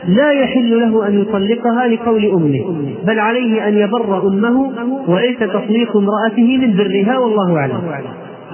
لا 0.08 0.32
يحل 0.32 0.80
له 0.80 1.08
أن 1.08 1.20
يطلقها 1.20 1.88
لقول 1.88 2.24
أمه 2.24 2.94
بل 3.06 3.18
عليه 3.18 3.68
أن 3.68 3.74
يبر 3.74 4.28
أمه 4.28 4.72
وليس 5.08 5.38
تطليق 5.38 5.96
امرأته 5.96 6.58
من 6.58 6.76
برها 6.76 7.18
والله 7.18 7.56
أعلم. 7.56 7.80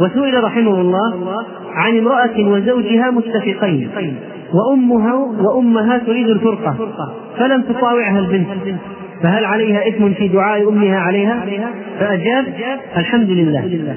وسئل 0.00 0.44
رحمه 0.44 0.80
الله 0.80 1.34
عن 1.72 1.98
امرأة 1.98 2.48
وزوجها 2.48 3.10
متفقين 3.10 3.90
وأمها 4.54 5.14
وأمها 5.14 5.98
تريد 5.98 6.28
الفرقة 6.28 6.76
فلم 7.38 7.62
تطاوعها 7.62 8.18
البنت. 8.18 8.48
فهل 9.22 9.44
عليها 9.44 9.88
إثم 9.88 10.12
في 10.12 10.28
دعاء 10.28 10.68
أمها 10.68 10.98
عليها؟ 10.98 11.46
فأجاب 12.00 12.44
الحمد 12.96 13.31
لله. 13.31 13.96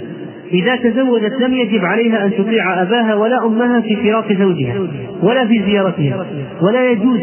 إذا 0.54 0.76
تزوجت 0.76 1.34
لم 1.42 1.54
يجب 1.54 1.86
عليها 1.86 2.26
أن 2.26 2.32
تطيع 2.38 2.82
أباها 2.82 3.16
ولا 3.16 3.46
أمها 3.46 3.82
في 3.82 3.96
فراق 3.96 4.34
زوجها 4.34 4.76
ولا 5.24 5.46
في 5.46 5.64
زيارتها 5.66 6.26
ولا 6.62 6.92
يجوز 6.92 7.20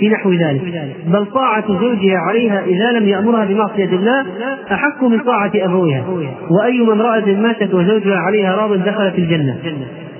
في 0.00 0.08
نحو 0.08 0.32
ذلك 0.32 0.84
بل 1.06 1.26
طاعة 1.26 1.66
زوجها 1.68 2.18
عليها 2.18 2.62
إذا 2.66 2.92
لم 2.98 3.08
يأمرها 3.08 3.44
بمعصية 3.44 3.84
الله 3.92 4.26
أحق 4.72 5.04
من 5.04 5.18
طاعة 5.18 5.52
أبويها 5.54 6.04
وأيما 6.50 6.92
امرأة 6.92 7.26
ماتت 7.26 7.74
وزوجها 7.74 8.16
عليها 8.16 8.56
راض 8.56 8.84
دخلت 8.84 9.18
الجنة. 9.18 9.56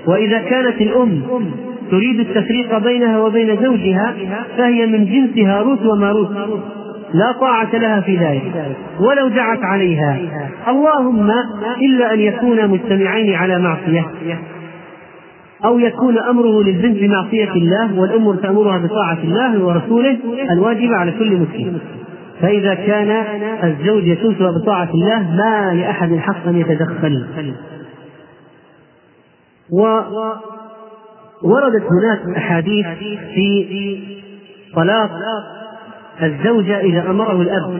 وإذا 0.07 0.37
كانت 0.39 0.81
الأم 0.81 1.21
تريد 1.91 2.19
التفريق 2.19 2.77
بينها 2.77 3.19
وبين 3.19 3.57
زوجها 3.63 4.13
فهي 4.57 4.85
من 4.85 5.05
جنس 5.05 5.47
هاروت 5.47 5.85
وماروت. 5.85 6.29
لا 7.13 7.31
طاعة 7.31 7.75
لها 7.75 8.01
في 8.01 8.17
ذلك. 8.17 8.75
ولو 8.99 9.27
دعت 9.27 9.63
عليها. 9.63 10.19
اللهم 10.67 11.31
إلا 11.81 12.13
أن 12.13 12.19
يكونا 12.19 12.67
مجتمعين 12.67 13.35
على 13.35 13.59
معصية. 13.59 14.05
أو 15.65 15.79
يكون 15.79 16.17
أمره 16.17 16.63
للبنت 16.63 16.97
بمعصية 16.99 17.51
الله 17.51 17.99
والأم 17.99 18.35
تأمرها 18.35 18.77
بطاعة 18.77 19.17
الله 19.23 19.65
ورسوله 19.65 20.17
الواجب 20.51 20.93
على 20.93 21.11
كل 21.11 21.35
مسلم. 21.35 21.79
فإذا 22.41 22.73
كان 22.73 23.23
الزوج 23.63 24.03
يسوسها 24.03 24.51
بطاعة 24.51 24.89
الله 24.93 25.35
ما 25.37 25.73
لأحد 25.73 26.15
حق 26.15 26.47
أن 26.47 26.57
يتدخل 26.57 27.25
ووردت 31.43 31.83
هناك 31.91 32.37
أحاديث 32.37 32.85
في 33.35 33.99
طلاق 34.75 35.11
الزوجة 36.23 36.79
إذا 36.79 37.09
أمره 37.09 37.41
الأب. 37.41 37.79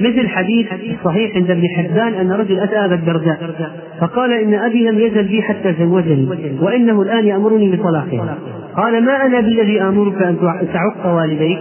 مثل 0.00 0.28
حديث 0.28 0.66
صحيح 1.04 1.36
عند 1.36 1.50
ابن 1.50 1.68
حبان 1.68 2.14
أن 2.14 2.32
رجل 2.32 2.60
أتى 2.60 2.84
أبا 2.84 2.94
الدرداء 2.94 3.54
فقال 4.00 4.32
إن 4.32 4.54
أبي 4.54 4.88
لم 4.88 4.98
يزل 4.98 5.24
بي 5.24 5.42
حتى 5.42 5.74
زوجني 5.78 6.28
وإنه 6.60 7.02
الآن 7.02 7.26
يأمرني 7.26 7.76
بطلاقها 7.76 8.38
قال 8.76 9.04
ما 9.04 9.26
أنا 9.26 9.40
بالذي 9.40 9.82
آمرك 9.82 10.22
أن 10.22 10.36
تعق 10.72 11.14
والديك 11.14 11.58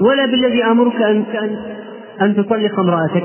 ولا 0.00 0.26
بالذي 0.26 0.64
آمرك 0.64 1.02
أن 1.02 1.24
أن 2.22 2.36
تطلق 2.36 2.80
امرأتك 2.80 3.24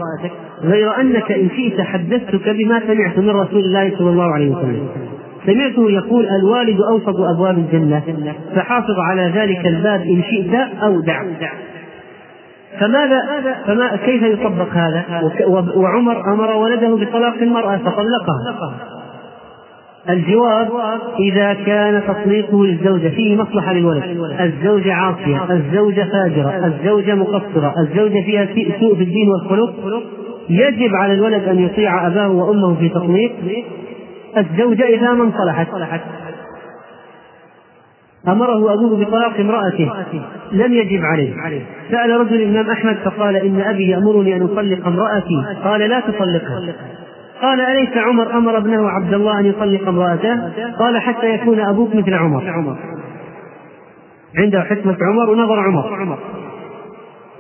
غير 0.64 1.02
أنك 1.02 1.32
إن 1.32 1.50
شئت 1.58 1.82
حدثتك 1.82 2.50
بما 2.50 2.82
سمعت 2.88 3.20
من 3.20 3.30
رسول 3.30 3.60
الله 3.60 3.92
صلى 3.98 4.10
الله 4.10 4.34
عليه 4.34 4.50
وسلم. 4.50 4.88
سمعته 5.46 5.92
يقول 5.92 6.28
الوالد 6.28 6.78
أوسط 6.82 7.20
أبواب 7.20 7.58
الجنة 7.58 8.04
فحافظ 8.56 9.00
على 9.10 9.32
ذلك 9.36 9.66
الباب 9.66 10.02
إن 10.02 10.22
شئت 10.32 10.54
أو 10.84 11.02
دع. 11.02 11.24
فماذا 12.80 13.22
فما 13.66 13.96
كيف 13.96 14.24
يطبق 14.24 14.74
هذا؟ 14.74 15.04
وعمر 15.76 16.34
أمر 16.34 16.56
ولده 16.56 16.96
بطلاق 16.96 17.34
المرأة 17.42 17.78
فطلقها. 17.78 18.74
الجواب 20.10 20.70
إذا 21.20 21.54
كان 21.54 22.02
تطليقه 22.08 22.66
للزوجة 22.66 23.08
فيه 23.08 23.36
مصلحة 23.36 23.74
للولد. 23.74 24.04
الزوجة 24.40 24.94
عاصية 24.94 25.52
الزوجة 25.52 26.08
فاجرة 26.12 26.66
الزوجة 26.66 27.16
مقصرة 27.16 27.74
الزوجة 27.80 28.22
فيها 28.26 28.48
سوء 28.80 28.96
في 28.96 29.04
الدين 29.04 29.30
والخلق. 29.30 29.74
يجب 30.50 30.96
على 30.96 31.14
الولد 31.14 31.44
أن 31.44 31.60
يطيع 31.60 32.08
أباه 32.08 32.30
وأمه 32.30 32.76
في 32.76 32.90
تطليق. 32.90 33.32
الزوجة 34.38 34.84
إذا 34.84 35.14
ما 35.14 35.24
انصلحت 35.24 35.68
أمره 38.28 38.74
أبوه 38.74 39.06
بطلاق 39.06 39.40
امرأته 39.40 39.92
لم 40.52 40.74
يجب 40.74 41.02
عليه. 41.04 41.34
سأل 41.92 42.20
رجل 42.20 42.36
الإمام 42.36 42.70
أحمد 42.70 42.98
فقال 43.06 43.36
إن 43.36 43.62
أبي 43.62 43.90
يأمرني 43.90 44.36
أن 44.36 44.42
أطلق 44.42 44.88
امرأتي. 44.88 45.46
قال 45.64 45.82
لا 45.82 46.00
تطلقها. 46.00 46.62
قال 47.42 47.62
أليس 47.62 47.98
عمر 47.98 48.38
أمر 48.38 48.58
ابنه 48.58 48.90
عبد 48.90 49.14
الله 49.14 49.40
أن 49.40 49.46
يطلق 49.46 49.88
امرأته؟ 49.88 50.40
قال 50.80 50.98
حتى 51.02 51.34
يكون 51.34 51.60
أبوك 51.60 51.96
مثل 51.96 52.14
عمر. 52.14 52.78
عنده 54.38 54.62
حكمة 54.62 54.98
عمر 55.02 55.30
ونظر 55.30 55.60
عمر. 55.60 56.18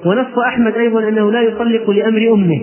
ونص 0.05 0.37
أحمد 0.47 0.73
أيضا 0.73 1.07
أنه 1.07 1.31
لا 1.31 1.41
يطلق 1.41 1.89
لأمر 1.89 2.33
أمه. 2.33 2.61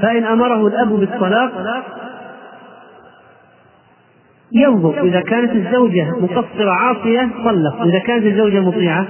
فإن 0.00 0.24
أمره 0.24 0.66
الأب 0.66 0.88
بالطلاق 0.88 1.52
ينظر 4.52 5.02
إذا 5.04 5.20
كانت 5.20 5.52
الزوجة 5.52 6.10
مقصرة 6.20 6.70
عاصية 6.70 7.30
طلق. 7.44 7.82
إذا 7.82 7.98
كانت 7.98 8.26
الزوجة 8.26 8.60
مطيعة. 8.60 9.06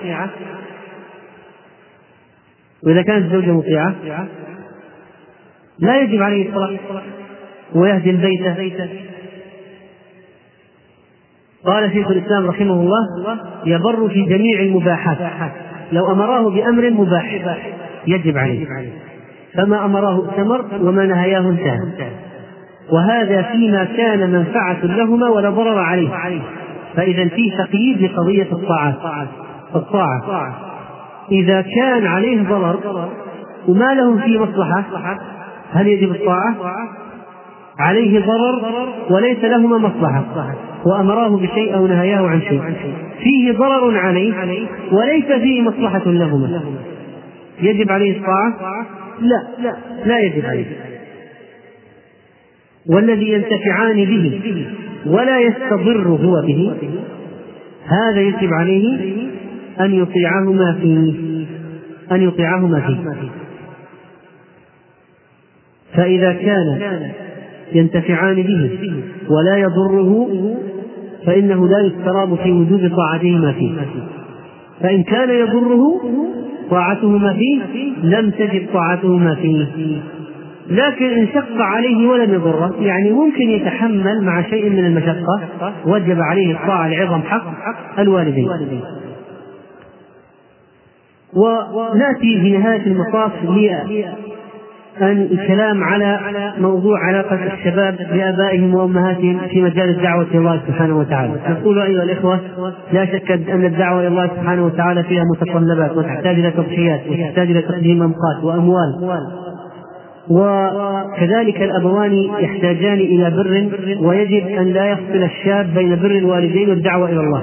وإذا 2.87 3.03
كانت 3.03 3.25
الزوجة 3.25 3.53
مطيعة 3.53 3.95
لا 5.79 6.01
يجب 6.01 6.23
عليه 6.23 6.49
الطلاق. 6.49 7.03
ويهدي 7.75 8.11
البيت. 8.11 8.43
قال 11.65 11.93
شيخ 11.93 12.11
الإسلام 12.11 12.47
رحمه 12.47 12.75
الله 12.75 13.39
يبر 13.67 14.09
في 14.09 14.23
جميع 14.23 14.61
المباحات. 14.61 15.53
لو 15.93 16.13
أمراه 16.13 16.51
بأمر 16.51 16.91
مباح 16.91 17.41
يجب 18.07 18.39
عليه. 18.39 18.67
فما 19.55 19.85
أمراه 19.85 20.31
ائتمر 20.31 20.65
وما 20.81 21.07
نهياه 21.07 21.41
انتهى. 21.41 22.11
وهذا 22.93 23.43
فيما 23.43 23.85
كان 23.85 24.31
منفعة 24.31 24.85
لهما 24.85 25.29
ولا 25.29 25.51
ضرر 25.51 25.79
عليه. 25.79 26.09
فإذا 26.97 27.29
في 27.29 27.51
تقييد 27.59 28.03
لقضية 28.03 28.47
الطاعات 28.53 28.95
الطاعة. 29.75 30.55
إذا 31.33 31.65
كان 31.77 32.07
عليه 32.07 32.43
ضرر 32.43 33.09
وما 33.69 33.95
له 33.95 34.19
فيه 34.19 34.39
مصلحة 34.39 34.85
هل 35.73 35.87
يجب 35.87 36.11
الطاعة؟ 36.11 36.55
عليه 37.79 38.27
ضرر 38.27 38.89
وليس 39.11 39.45
لهما 39.45 39.79
مصلحة. 39.79 40.55
وأمراه 40.87 41.37
بشيء 41.37 41.77
أو 41.77 41.87
نهياه 41.87 42.29
عن 42.29 42.41
شيء. 42.41 42.63
فيه 43.23 43.53
ضرر 43.53 43.99
عليه 43.99 44.33
وليس 44.93 45.25
فيه 45.25 45.63
مصلحة 45.63 46.03
لهما. 46.07 46.61
يجب 47.63 47.93
عليه 47.93 48.19
الطاعة؟ 48.19 48.55
لا. 49.21 49.77
لا 50.05 50.19
يجب 50.19 50.47
عليه. 50.47 50.94
والذي 52.87 53.33
ينتفعان 53.33 54.05
به 54.05 54.41
ولا 55.07 55.41
يستضر 55.41 56.09
هو 56.09 56.43
به 56.47 56.75
هذا 57.87 58.21
يجب 58.21 58.49
عليه 58.53 58.99
أن 59.81 59.95
يطيعهما 59.95 60.79
فيه 60.81 61.15
أن 62.13 62.23
يطيعهما 62.23 62.81
فيه. 62.81 63.29
فإذا 65.95 66.33
كان 66.33 67.11
ينتفعان 67.73 68.43
به 68.43 68.71
ولا 69.31 69.57
يضره 69.57 70.29
فإنه 71.27 71.69
لا 71.69 71.81
يستراب 71.81 72.35
في 72.35 72.53
وجوب 72.53 72.91
طاعتهما 72.97 73.53
فيه. 73.53 73.73
فإن 74.81 75.03
كان 75.03 75.31
يضره 75.31 76.01
طاعتهما 76.71 77.33
فيه 77.33 77.63
لم 78.03 78.31
تجب 78.31 78.67
طاعتهما 78.73 79.35
فيه. 79.35 79.67
لكن 80.71 81.05
إن 81.05 81.27
شق 81.27 81.61
عليه 81.61 82.09
ولم 82.09 82.35
يضره 82.35 82.75
يعني 82.81 83.11
ممكن 83.13 83.51
يتحمل 83.51 84.25
مع 84.25 84.43
شيء 84.43 84.71
من 84.71 84.85
المشقة. 84.85 85.41
وجب 85.87 86.21
عليه 86.21 86.55
الطاعة 86.55 86.89
لعظم 86.89 87.21
حق 87.23 88.01
الوالدين. 88.01 88.49
ونأتي 91.37 92.41
في 92.41 92.59
نهاية 92.59 92.87
المطاف 92.87 93.33
الكلام 95.03 95.85
على 95.85 96.19
موضوع 96.59 96.99
علاقة 97.07 97.39
الشباب 97.55 97.97
بآبائهم 98.13 98.75
وأمهاتهم 98.75 99.41
في 99.51 99.63
مجال 99.63 99.89
الدعوة 99.89 100.23
إلى 100.23 100.39
الله 100.39 100.61
سبحانه 100.67 100.99
وتعالى. 100.99 101.33
نقول 101.49 101.79
أيها 101.79 102.03
الإخوة 102.03 102.41
لا 102.93 103.05
شك 103.05 103.31
أن 103.31 103.65
الدعوة 103.65 104.01
إلى 104.01 104.09
الله 104.09 104.27
سبحانه 104.27 104.65
وتعالى 104.65 105.03
فيها 105.03 105.23
متطلبات 105.35 105.97
وتحتاج 105.97 106.39
إلى 106.39 106.51
تضحيات 106.51 107.01
وتحتاج 107.09 107.51
إلى 107.51 107.63
تقديم 107.63 108.03
أمقات 108.03 108.45
وأموال. 108.45 109.21
وكذلك 110.31 111.63
الأبوان 111.63 112.15
يحتاجان 112.15 112.99
إلى 112.99 113.31
بر 113.31 113.69
ويجب 114.07 114.47
أن 114.47 114.73
لا 114.73 114.91
يفصل 114.91 115.23
الشاب 115.23 115.75
بين 115.75 115.97
بر 115.97 116.11
الوالدين 116.11 116.69
والدعوة 116.69 117.09
إلى 117.09 117.21
الله. 117.21 117.43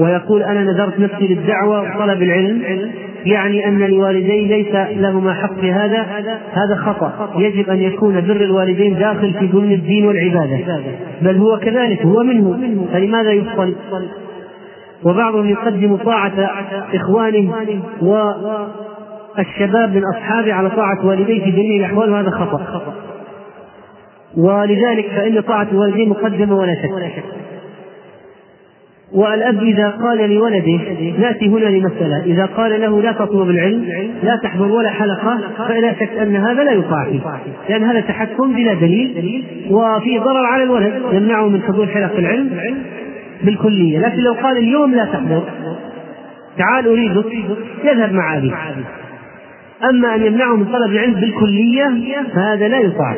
ويقول 0.00 0.42
أنا 0.42 0.64
نذرت 0.64 1.00
نفسي 1.00 1.26
للدعوة 1.26 1.80
وطلب 1.80 2.22
العلم 2.22 2.62
يعني 3.26 3.68
أن 3.68 3.82
الوالدين 3.82 4.48
ليس 4.48 4.74
لهما 4.74 5.34
حق 5.34 5.54
في 5.60 5.72
هذا 5.72 6.06
هذا 6.52 6.76
خطأ. 6.76 7.30
يجب 7.38 7.70
أن 7.70 7.82
يكون 7.82 8.20
بر 8.20 8.36
الوالدين 8.36 8.98
داخل 8.98 9.34
في 9.34 9.46
ضمن 9.46 9.72
الدين 9.72 10.06
والعبادة. 10.06 10.58
بل 11.22 11.36
هو 11.36 11.58
كذلك 11.58 12.02
هو 12.02 12.22
منه. 12.22 12.86
فلماذا 12.92 13.32
يفصل؟ 13.32 13.74
وبعضهم 15.04 15.48
يقدم 15.48 15.96
طاعة 15.96 16.50
إخوانه 16.94 17.52
والشباب 19.38 19.94
من 19.94 20.02
أصحابه 20.04 20.52
على 20.52 20.70
طاعة 20.70 21.06
والديه 21.06 21.44
في 21.44 21.50
جميع 21.50 21.76
الأحوال 21.76 22.10
وهذا 22.10 22.30
خطأ 22.30 22.94
ولذلك 24.36 25.06
فإن 25.06 25.40
طاعة 25.40 25.66
الوالدين 25.72 26.08
مقدمة 26.08 26.56
ولا 26.56 26.74
شك. 26.74 27.24
والأب 29.14 29.62
إذا 29.62 29.88
قال 29.88 30.30
لولده 30.30 30.80
نأتي 31.18 31.48
هنا 31.48 31.64
لمسألة. 31.64 32.24
إذا 32.24 32.46
قال 32.46 32.80
له 32.80 33.02
لا 33.02 33.12
تطلب 33.12 33.50
العلم 33.50 34.12
لا 34.22 34.36
تحضر 34.42 34.72
ولا 34.72 34.90
حلقة 34.90 35.40
فلا 35.68 35.92
شك 35.92 36.12
أن 36.22 36.36
هذا 36.36 36.64
لا 36.64 36.72
يطاع 36.72 37.04
فيه 37.04 37.20
لأن 37.68 37.84
هذا 37.84 38.00
تحكم 38.00 38.52
بلا 38.54 38.74
دليل 38.74 39.44
وفي 39.70 40.18
ضرر 40.18 40.46
على 40.46 40.62
الولد 40.62 41.02
يمنعه 41.12 41.48
من 41.48 41.62
حضور 41.62 41.86
حلق 41.86 42.16
العلم 42.16 42.50
بالكلية. 43.42 43.98
لكن 43.98 44.22
لو 44.22 44.32
قال 44.32 44.56
اليوم 44.56 44.94
لا 44.94 45.04
تحضر 45.04 45.42
تعال 46.58 46.86
أريدك 46.86 47.32
يذهب 47.84 48.12
مع 48.12 48.36
أبي 48.36 48.52
أما 49.90 50.14
أن 50.14 50.26
يمنعه 50.26 50.56
من 50.56 50.64
طلب 50.64 50.92
العلم 50.92 51.14
بالكلية 51.14 51.90
فهذا 52.34 52.68
لا 52.68 52.78
يطاع 52.78 53.16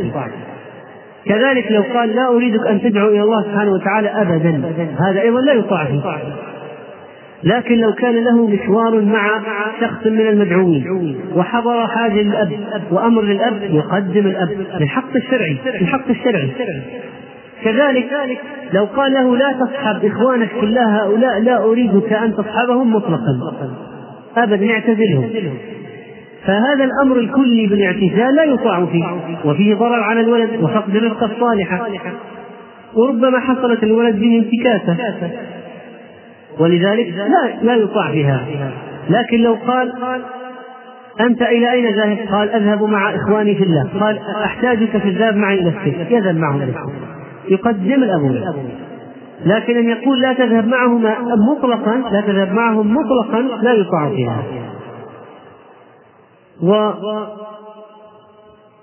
كذلك 1.26 1.72
لو 1.72 1.82
قال 1.94 2.16
لا 2.16 2.28
أريدك 2.28 2.66
أن 2.66 2.80
تدعو 2.80 3.08
إلى 3.08 3.22
الله 3.22 3.42
سبحانه 3.42 3.72
وتعالى 3.72 4.08
أبدا 4.08 4.62
هذا 5.08 5.20
أيضا 5.20 5.40
لا 5.40 5.52
يطاع 5.52 5.88
لكن 7.44 7.78
لو 7.78 7.92
كان 7.92 8.24
له 8.24 8.46
مشوار 8.46 9.00
مع 9.00 9.40
شخص 9.80 10.06
من 10.06 10.20
المدعوين 10.20 11.16
وحضر 11.36 11.86
حاجة 11.86 12.22
للأب 12.22 12.52
وأمر 12.90 13.22
للأب 13.22 13.62
يقدم 13.62 14.26
الأب 14.26 14.48
للحق 14.80 15.16
الشرعي 15.16 15.56
للحق 15.80 16.08
الشرعي. 16.10 16.50
كذلك 17.64 18.08
لو 18.72 18.84
قال 18.84 19.12
له 19.12 19.36
لا 19.36 19.52
تصحب 19.52 20.04
إخوانك 20.04 20.48
كلها 20.60 21.02
هؤلاء 21.02 21.40
لا 21.40 21.64
أريدك 21.64 22.12
أن 22.12 22.36
تصحبهم 22.36 22.94
مطلقا. 22.94 23.38
أبدا 24.36 24.70
اعتزلهم 24.70 25.30
فهذا 26.46 26.84
الأمر 26.84 27.18
الكلي 27.18 27.66
بالاعتزال 27.66 28.34
لا 28.34 28.44
يطاع 28.44 28.86
فيه 28.86 29.04
وفيه 29.44 29.74
ضرر 29.74 30.02
على 30.02 30.20
الولد 30.20 30.50
وفقد 30.62 30.96
الرزق 30.96 31.22
الصالحة. 31.24 31.88
وربما 32.94 33.40
حصلت 33.40 33.82
الولد 33.82 34.20
به 34.20 34.44
انتكاسة 34.44 34.96
ولذلك 36.58 37.14
لا 37.16 37.62
لا 37.62 37.74
يطاع 37.74 38.10
بها 38.10 38.46
لكن 39.10 39.40
لو 39.40 39.56
قال 39.66 39.92
أنت 41.20 41.42
إلى 41.42 41.72
أين 41.72 41.94
ذاهب؟ 41.94 42.18
قال 42.30 42.50
أذهب 42.50 42.82
مع 42.82 43.14
إخواني 43.14 43.54
في 43.54 43.64
الله. 43.64 43.88
قال 44.00 44.18
أحتاجك 44.44 44.96
في 44.98 45.08
الذهاب 45.08 45.36
معي 45.36 45.60
إلى 45.60 45.68
السجن 45.68 46.16
يذهب 46.16 46.36
معهم 46.36 46.62
إلى 46.62 46.72
يقدم 47.48 48.02
الأبوين 48.02 48.44
لكن 49.46 49.76
أن 49.76 49.88
يقول 49.88 50.20
لا 50.20 50.32
تذهب 50.32 50.66
معهما 50.66 51.16
مطلقا 51.50 52.02
لا 52.12 52.20
تذهب 52.20 52.52
معهم 52.52 52.96
مطلقا 52.96 53.40
لا 53.62 53.72
يطاع 53.72 54.10
فيها. 54.10 54.42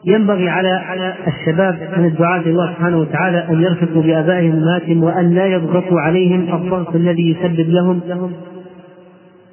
وينبغي 0.06 0.50
على 0.50 1.14
الشباب 1.28 1.90
من 1.98 2.06
الدعاة 2.06 2.40
الله 2.40 2.74
سبحانه 2.74 2.98
وتعالى 2.98 3.48
أن 3.50 3.62
يرفقوا 3.62 4.02
بآبائهم 4.02 4.56
وأمهاتهم 4.56 5.04
وأن 5.04 5.36
لا 5.36 5.46
يضغطوا 5.46 6.00
عليهم 6.00 6.56
الضغط 6.56 6.96
الذي 6.96 7.30
يسبب 7.32 7.70
لهم 7.70 8.02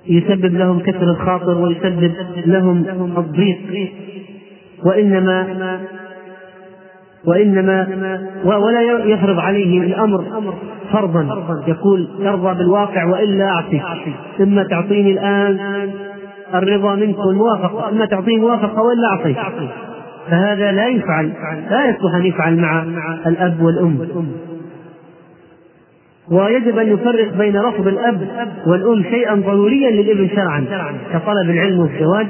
يسبب 0.08 0.54
لهم 0.54 0.80
كسر 0.80 1.02
الخاطر 1.02 1.58
ويسبب 1.58 2.12
لهم 2.46 3.18
الضيق. 3.18 3.92
وإنما 4.84 5.46
وإنما 7.24 7.86
ولا 8.44 8.80
يفرض 9.04 9.38
عليهم 9.38 9.82
الأمر 9.82 10.24
فرضا. 10.92 11.62
يقول 11.66 12.08
ترضى 12.18 12.58
بالواقع 12.58 13.04
وإلا 13.04 13.44
أعطيك 13.44 13.82
إما 14.40 14.62
تعطيني 14.62 15.12
الآن 15.12 15.58
الرضا 16.54 16.94
منك 16.94 17.18
والموافقة 17.18 17.88
أما 17.88 18.06
تعطيه 18.06 18.36
موافقة 18.36 18.82
ولا 18.82 19.08
أعطيك 19.12 19.36
فهذا 20.30 20.72
لا 20.72 20.88
يفعل 20.88 21.32
لا 21.70 21.90
يصلح 21.90 22.14
أن 22.14 22.26
يفعل 22.26 22.56
مع 22.56 22.84
الأب 23.26 23.62
والأم. 23.62 24.08
ويجب 26.30 26.78
أن 26.78 26.88
يفرق 26.88 27.36
بين 27.38 27.56
رفض 27.56 27.86
الأب 27.86 28.28
والأم 28.66 29.02
شيئا 29.02 29.34
ضروريا 29.34 29.90
للابن 29.90 30.28
شرعا 30.28 30.64
كطلب 31.12 31.50
العلم 31.50 31.78
والزواج 31.80 32.26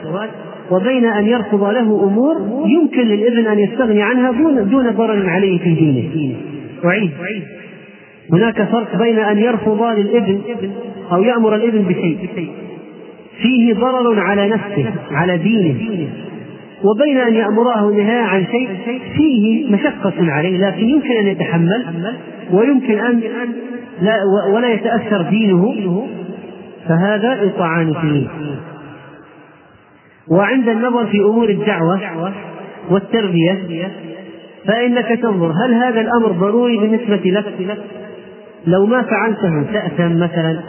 وبين 0.70 1.04
أن 1.04 1.26
يرفض 1.26 1.64
له 1.64 2.04
أمور 2.04 2.36
يمكن 2.66 3.02
للابن 3.02 3.46
أن 3.46 3.58
يستغني 3.58 4.02
عنها 4.02 4.32
دون 4.32 4.68
دون 4.70 4.90
ضرر 4.90 5.28
عليه 5.30 5.58
في 5.58 5.74
دينه. 5.74 6.36
أعيد. 6.84 7.10
هناك 8.32 8.62
فرق 8.62 8.96
بين 8.96 9.18
أن 9.18 9.38
يرفض 9.38 9.82
للابن 9.82 10.40
أو 11.12 11.22
يأمر 11.22 11.54
الابن 11.54 11.82
بشيء. 11.82 12.48
فيه 13.42 13.74
ضرر 13.74 14.20
على 14.20 14.48
نفسه 14.48 14.92
على 15.10 15.38
دينه. 15.38 16.08
وبين 16.84 17.18
أن 17.18 17.34
يأمره 17.34 17.88
النهاية 17.88 18.22
عن 18.22 18.46
شيء 18.46 18.68
فيه 19.16 19.72
مشقة 19.72 20.32
عليه 20.32 20.58
لكن 20.68 20.88
يمكن 20.88 21.10
أن 21.10 21.26
يتحمل 21.26 22.14
ويمكن 22.52 22.98
أن 22.98 23.20
لا 24.02 24.16
ولا 24.54 24.72
يتأثر 24.72 25.22
دينه 25.22 26.06
فهذا 26.88 27.42
يطاعان 27.42 27.94
فيه. 27.94 28.26
وعند 30.30 30.68
النظر 30.68 31.06
في 31.06 31.20
أمور 31.20 31.48
الدعوة 31.48 32.00
والتربية 32.90 33.88
فإنك 34.66 35.18
تنظر 35.22 35.52
هل 35.64 35.74
هذا 35.74 36.00
الأمر 36.00 36.32
ضروري 36.32 36.78
بالنسبة 36.78 37.30
لك؟ 37.30 37.78
لو 38.66 38.86
ما 38.86 39.02
فعلته 39.02 39.62
تأثم 39.72 40.16
مثلا 40.16 40.60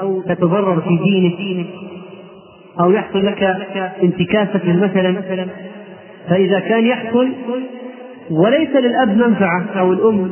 أو 0.00 0.20
تتضرر 0.20 0.80
في 0.80 0.98
دينك 1.04 1.66
أو 2.80 2.90
يحصل 2.90 3.26
لك 3.26 3.42
انتكاسة 4.02 4.76
مثلا. 4.76 5.46
فإذا 6.28 6.60
كان 6.60 6.86
يحصل 6.86 7.28
وليس 8.30 8.76
للأب 8.76 9.16
منفعة 9.16 9.64
أو 9.76 9.92
الأم 9.92 10.30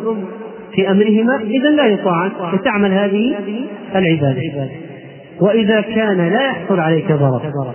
في 0.75 0.91
أمرهما 0.91 1.41
إذا 1.41 1.71
لا 1.71 1.87
يطاعن 1.87 2.31
فتعمل 2.53 2.93
هذه 2.93 3.35
العبادة. 3.95 4.71
وإذا 5.41 5.81
كان 5.81 6.17
لا 6.17 6.47
يحصل 6.47 6.81
عليك 6.81 7.13
ضرر 7.13 7.75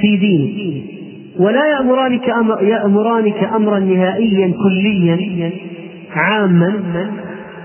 في 0.00 0.16
دينك 0.16 0.98
ولا 1.38 1.66
يأمرانك 1.66 2.30
أمر 2.30 2.62
يأمرانك 2.62 3.44
أمرا 3.54 3.78
نهائيا 3.78 4.52
كليا 4.64 5.50
عاما 6.14 6.72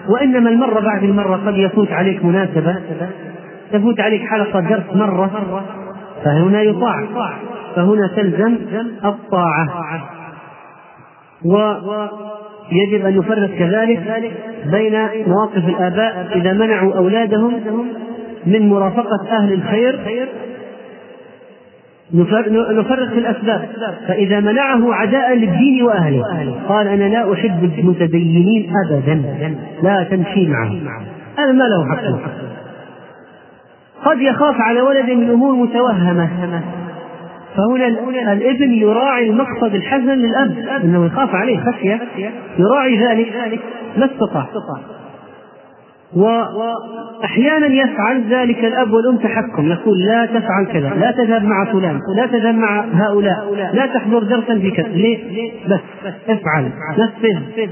وإنما 0.09 0.49
المرة 0.49 0.79
بعد 0.79 1.03
المرة 1.03 1.35
قد 1.35 1.57
يفوت 1.57 1.91
عليك 1.91 2.25
مناسبة 2.25 2.75
تفوت 3.71 3.99
عليك 3.99 4.21
حلقة 4.21 4.59
درس 4.59 4.95
مرة 4.95 5.63
فهنا 6.23 6.61
يطاع. 6.61 7.05
فهنا 7.75 8.07
تلزم 8.15 8.57
الطاعة. 9.05 9.69
ويجب 11.45 13.05
أن 13.05 13.17
نفرق 13.17 13.49
كذلك 13.49 14.31
بين 14.71 15.07
مواقف 15.27 15.67
الآباء 15.67 16.31
إذا 16.35 16.53
منعوا 16.53 16.93
أولادهم 16.95 17.59
من 18.45 18.69
مرافقة 18.69 19.29
أهل 19.31 19.53
الخير. 19.53 19.99
نفرق 22.13 23.09
في 23.09 23.19
الأسباب. 23.19 23.69
فإذا 24.07 24.39
منعه 24.39 24.93
عداء 24.93 25.33
للدين 25.33 25.83
وأهله 25.83 26.23
قال 26.67 26.87
أنا 26.87 27.03
لا 27.03 27.33
أحب 27.33 27.71
المتدينين 27.79 28.71
أبدا. 28.85 29.21
لا 29.83 30.03
تمشي 30.03 30.47
معهم. 30.47 30.87
هذا 31.37 31.51
ما 31.51 31.63
له 31.63 31.85
حق. 31.85 32.03
قد 34.05 34.21
يخاف 34.21 34.61
على 34.61 34.81
ولد 34.81 35.09
من 35.09 35.29
أمور 35.29 35.55
متوهمة. 35.55 36.29
فهنا 37.57 38.33
الابن 38.33 38.71
يراعي 38.71 39.29
المقصد 39.29 39.75
الحسن 39.75 40.09
للأب 40.09 40.57
أنه 40.83 41.05
يخاف 41.05 41.35
عليه 41.35 41.59
خشية 41.59 41.99
يراعي 42.59 43.07
ذلك 43.07 43.59
ما 43.97 44.05
استطاع. 44.05 44.45
وأحيانا 46.15 47.67
يفعل 47.67 48.23
ذلك 48.29 48.65
الأب 48.65 48.93
والأم 48.93 49.17
تحكم 49.17 49.71
يقول 49.71 49.99
لا 49.99 50.25
تفعل 50.25 50.65
كذا 50.73 50.89
لا 50.89 51.11
تذهب 51.11 51.43
مع 51.43 51.65
فلان 51.71 51.99
لا 52.15 52.25
تذهب 52.25 52.55
مع 52.55 52.85
هؤلاء 52.93 53.53
لا 53.73 53.85
تحضر 53.85 54.23
درسا 54.23 54.59
في 54.59 54.71
كذا. 54.71 54.87
ليه؟ 54.87 55.51
بس 55.67 55.79
افعل 56.29 56.71
نفذ. 56.97 57.69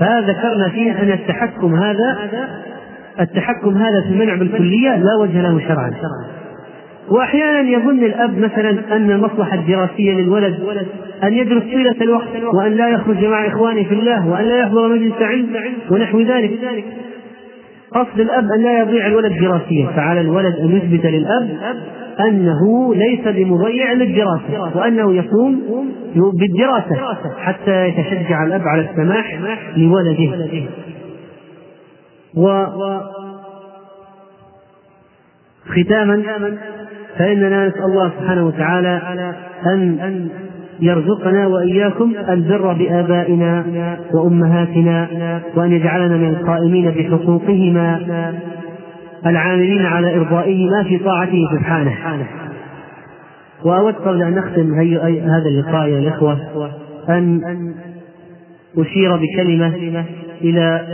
فذكرنا 0.00 0.68
فيه 0.68 1.02
أن 1.02 1.10
التحكم 1.10 1.74
هذا 1.74 2.18
التحكم 3.20 3.76
هذا 3.76 4.00
في 4.00 4.08
المنع 4.08 4.34
بالكلية 4.34 4.96
لا 4.96 5.16
وجه 5.20 5.42
له 5.42 5.60
شرعا. 5.68 5.90
واحيانا 7.10 7.70
يظن 7.70 8.04
الأب 8.04 8.38
مثلا 8.38 8.96
أن 8.96 9.10
المصلحة 9.10 9.54
الدراسية 9.54 10.12
للولد 10.12 10.58
أن 11.22 11.32
يدرس 11.32 11.62
طيلة 11.62 11.96
الوقت 12.00 12.28
وأن 12.54 12.72
لا 12.72 12.88
يخرج 12.88 13.24
مع 13.24 13.46
إخوانه 13.46 13.82
في 13.82 13.94
الله 13.94 14.28
وأن 14.28 14.44
لا 14.44 14.58
يحضر 14.58 14.88
مجلس 14.88 15.14
علم 15.20 15.48
ونحو 15.90 16.20
ذلك. 16.20 16.50
قصد 17.94 18.20
الأب 18.20 18.44
أن 18.52 18.62
لا 18.62 18.78
يضيع 18.78 19.06
الولد 19.06 19.32
دراسيا. 19.40 19.86
فعلى 19.96 20.20
الولد 20.20 20.56
أن 20.56 20.76
يثبت 20.76 21.06
للأب 21.06 21.48
أنه 22.20 22.94
ليس 22.94 23.28
بمضيع 23.28 23.92
للدراسة 23.92 24.78
وأنه 24.78 25.14
يقوم 25.14 25.62
بالدراسة 26.14 26.96
حتى 27.38 27.88
يتشجع 27.88 28.44
الأب 28.44 28.62
على 28.62 28.88
السماح 28.90 29.38
لولده. 29.76 30.48
و 32.36 32.64
ختاما 35.66 36.22
فإننا 37.18 37.68
نسأل 37.68 37.84
الله 37.84 38.10
سبحانه 38.20 38.46
وتعالى 38.46 39.02
أن 39.66 40.28
يرزقنا 40.80 41.46
وإياكم 41.46 42.12
البر 42.28 42.72
بآبائنا 42.72 43.64
وأمهاتنا 44.14 45.08
وأن 45.54 45.72
يجعلنا 45.72 46.16
من 46.16 46.28
القائمين 46.28 46.90
بحقوقهما 46.90 48.00
العاملين 49.26 49.86
على 49.86 50.16
إرضائهما 50.16 50.82
في 50.82 50.98
طاعته 50.98 51.48
سبحانه. 51.52 51.96
وأود 53.64 53.94
قبل 53.94 54.22
أن 54.22 54.34
نختم 54.34 54.74
هذا 55.30 55.46
اللقاء 55.46 55.88
يا 55.88 55.98
الإخوة 55.98 56.38
أن 57.08 57.40
أشير 58.78 59.16
بكلمة 59.16 59.72
إلى 60.42 60.86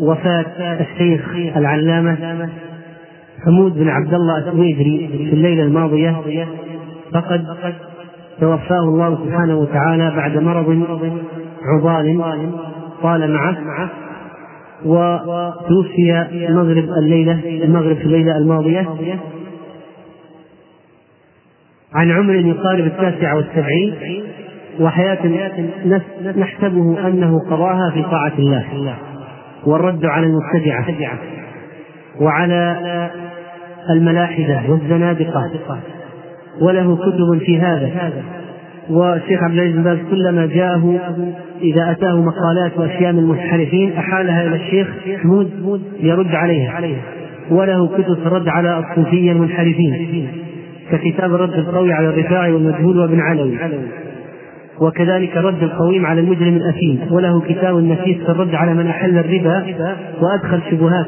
وفاة 0.00 0.80
الشيخ 0.80 1.34
العلامة 1.56 2.48
حمود 3.44 3.78
بن 3.78 3.88
عبد 3.88 4.14
الله 4.14 4.38
السويدري 4.38 5.08
في 5.08 5.34
الليلة 5.34 5.62
الماضية 5.62 6.16
فقد 7.12 7.44
توفاه 8.40 8.80
الله 8.80 9.18
سبحانه 9.24 9.56
وتعالى 9.56 10.12
بعد 10.16 10.38
مرض 10.38 10.82
عضال 11.62 12.20
طال 13.02 13.30
معه 13.30 13.90
وتوفي 14.84 16.26
المغرب 16.48 16.84
الليلة 16.98 17.64
المغرب 17.64 17.96
في 17.96 18.04
الليلة 18.04 18.36
الماضية. 18.36 18.86
عن 21.94 22.10
عمر 22.10 22.34
يقارب 22.34 22.84
التاسعة 22.86 23.36
والسبعين 23.36 23.94
وحياة 24.80 25.18
نحسبه 26.36 27.08
أنه 27.08 27.38
قضاها 27.50 27.90
في 27.94 28.02
طاعة 28.02 28.32
الله 28.38 28.64
والرد 29.66 30.04
على 30.04 30.26
المبتدعة 30.26 31.18
وعلى 32.20 32.76
الملاحدة 33.90 34.60
والزنادقة 34.68 35.50
وله 36.60 36.96
كتب 36.96 37.38
في 37.44 37.60
هذا. 37.60 38.12
والشيخ 38.90 39.42
عبد 39.42 39.54
العزيز 39.54 39.76
بن 39.76 39.82
باز 39.82 39.98
كلما 40.10 40.46
جاءه 40.46 40.98
إذا 41.62 41.90
أتاه 41.90 42.16
مقالات 42.16 42.78
وأشياء 42.78 43.12
من 43.12 43.18
المنحرفين 43.18 43.92
أحالها 43.92 44.46
إلى 44.46 44.56
الشيخ 44.56 44.88
حمود 45.22 45.82
ليرد 46.00 46.34
عليها. 46.34 46.80
وله 47.50 47.86
كتب 47.86 48.26
الرد 48.26 48.48
على 48.48 48.78
الصوفية 48.78 49.32
المنحرفين 49.32 50.28
ككتاب 50.90 51.34
الرد 51.34 51.52
القوي 51.52 51.92
على 51.92 52.08
الرفاعي 52.08 52.52
والمجهول 52.52 52.98
وابن 52.98 53.20
علوي. 53.20 53.58
وكذلك 54.80 55.36
الرد 55.36 55.62
القويم 55.62 56.06
على 56.06 56.20
المجرم 56.20 56.56
الأثيم. 56.56 57.00
وله 57.10 57.40
كتاب 57.40 57.76
نفيس 57.76 58.16
في 58.16 58.28
الرد 58.28 58.54
على 58.54 58.74
من 58.74 58.86
أحل 58.86 59.18
الربا 59.18 59.64
وأدخل 60.20 60.60
شبهات 60.70 61.06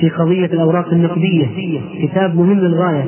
في 0.00 0.08
قضية 0.08 0.46
الأوراق 0.46 0.92
النقدية. 0.92 1.46
كتاب 2.02 2.36
مهم 2.36 2.60
للغاية. 2.60 3.04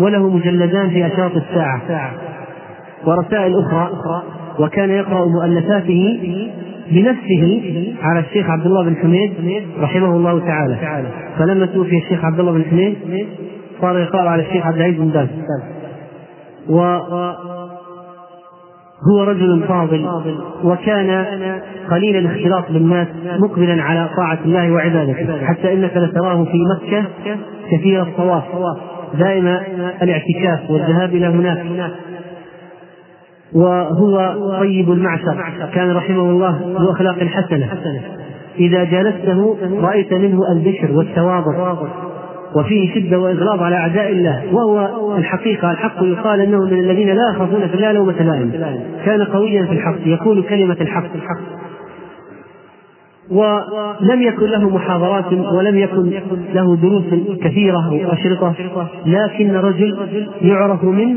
وله 0.00 0.30
مجلدان 0.30 0.90
في 0.90 1.06
أشراط 1.06 1.36
الساعة. 1.36 2.10
ورسائل 3.04 3.58
أخرى. 3.58 3.90
وكان 4.58 4.90
يقرأ 4.90 5.26
مؤلفاته 5.26 6.18
بنفسه 6.90 7.72
على 8.02 8.20
الشيخ 8.20 8.50
عبد 8.50 8.66
الله 8.66 8.84
بن 8.84 8.96
حميد 8.96 9.32
رحمه 9.80 10.16
الله 10.16 10.38
تعالى. 10.38 10.76
فلما 11.38 11.66
توفي 11.66 11.98
الشيخ 11.98 12.24
عبد 12.24 12.40
الله 12.40 12.52
بن 12.52 12.64
حميد 12.70 12.96
صار 13.80 13.98
يقرأ 13.98 14.28
على 14.28 14.42
الشيخ 14.42 14.66
عبد 14.66 14.76
العزيز 14.76 15.00
بن 15.00 15.08
باز. 15.08 15.28
هو 19.10 19.22
رجل 19.22 19.64
فاضل 19.68 20.06
وكان 20.64 21.24
قليل 21.90 22.16
الاختلاط 22.16 22.72
بالناس 22.72 23.08
مقبلا 23.38 23.82
على 23.82 24.08
طاعة 24.16 24.38
الله 24.44 24.72
وعبادته 24.72 25.44
حتى 25.44 25.72
إنك 25.72 25.96
لتراه 25.96 26.44
في 26.44 26.58
مكة 26.76 27.04
كثير 27.70 28.02
الطواف. 28.02 28.44
دائم 29.18 29.46
الاعتكاف 30.02 30.70
والذهاب 30.70 31.08
إلى 31.14 31.26
هناك. 31.26 31.90
وهو 33.52 34.34
طيب 34.58 34.90
المعشر. 34.90 35.44
كان 35.74 35.90
رحمه 35.96 36.22
الله 36.22 36.60
ذو 36.78 36.90
أخلاق 36.90 37.18
حسنة. 37.18 37.68
إذا 38.58 38.84
جالسته 38.84 39.56
رأيت 39.82 40.12
منه 40.14 40.40
البشر 40.52 40.92
والتواضع. 40.92 41.76
وفيه 42.56 42.94
شدة 42.94 43.18
وإغلاظ 43.18 43.62
على 43.62 43.76
أعداء 43.76 44.12
الله 44.12 44.42
وهو 44.52 45.16
الحقيقة. 45.16 45.70
الحق 45.70 46.02
يقال 46.02 46.40
أنه 46.40 46.64
من 46.64 46.80
الذين 46.80 47.08
لا 47.08 47.30
يخافون 47.34 47.68
في 47.68 47.74
الله 47.74 47.92
لومة 47.92 48.22
لائم 48.22 48.50
كان 49.04 49.24
قويا 49.24 49.64
في 49.64 49.72
الحق 49.72 50.06
يقول 50.06 50.42
كلمة 50.42 50.76
الحق 50.80 51.04
ولم 53.30 54.22
يكن 54.22 54.46
له 54.46 54.68
محاضرات 54.68 55.32
ولم 55.32 55.78
يكن 55.78 56.12
له 56.54 56.76
دروس 56.76 57.04
كثيرة 57.42 57.92
وأشرطة 57.92 58.54
لكن 59.06 59.54
رجل 59.56 59.96
يعرف 60.42 60.84
من 60.84 61.16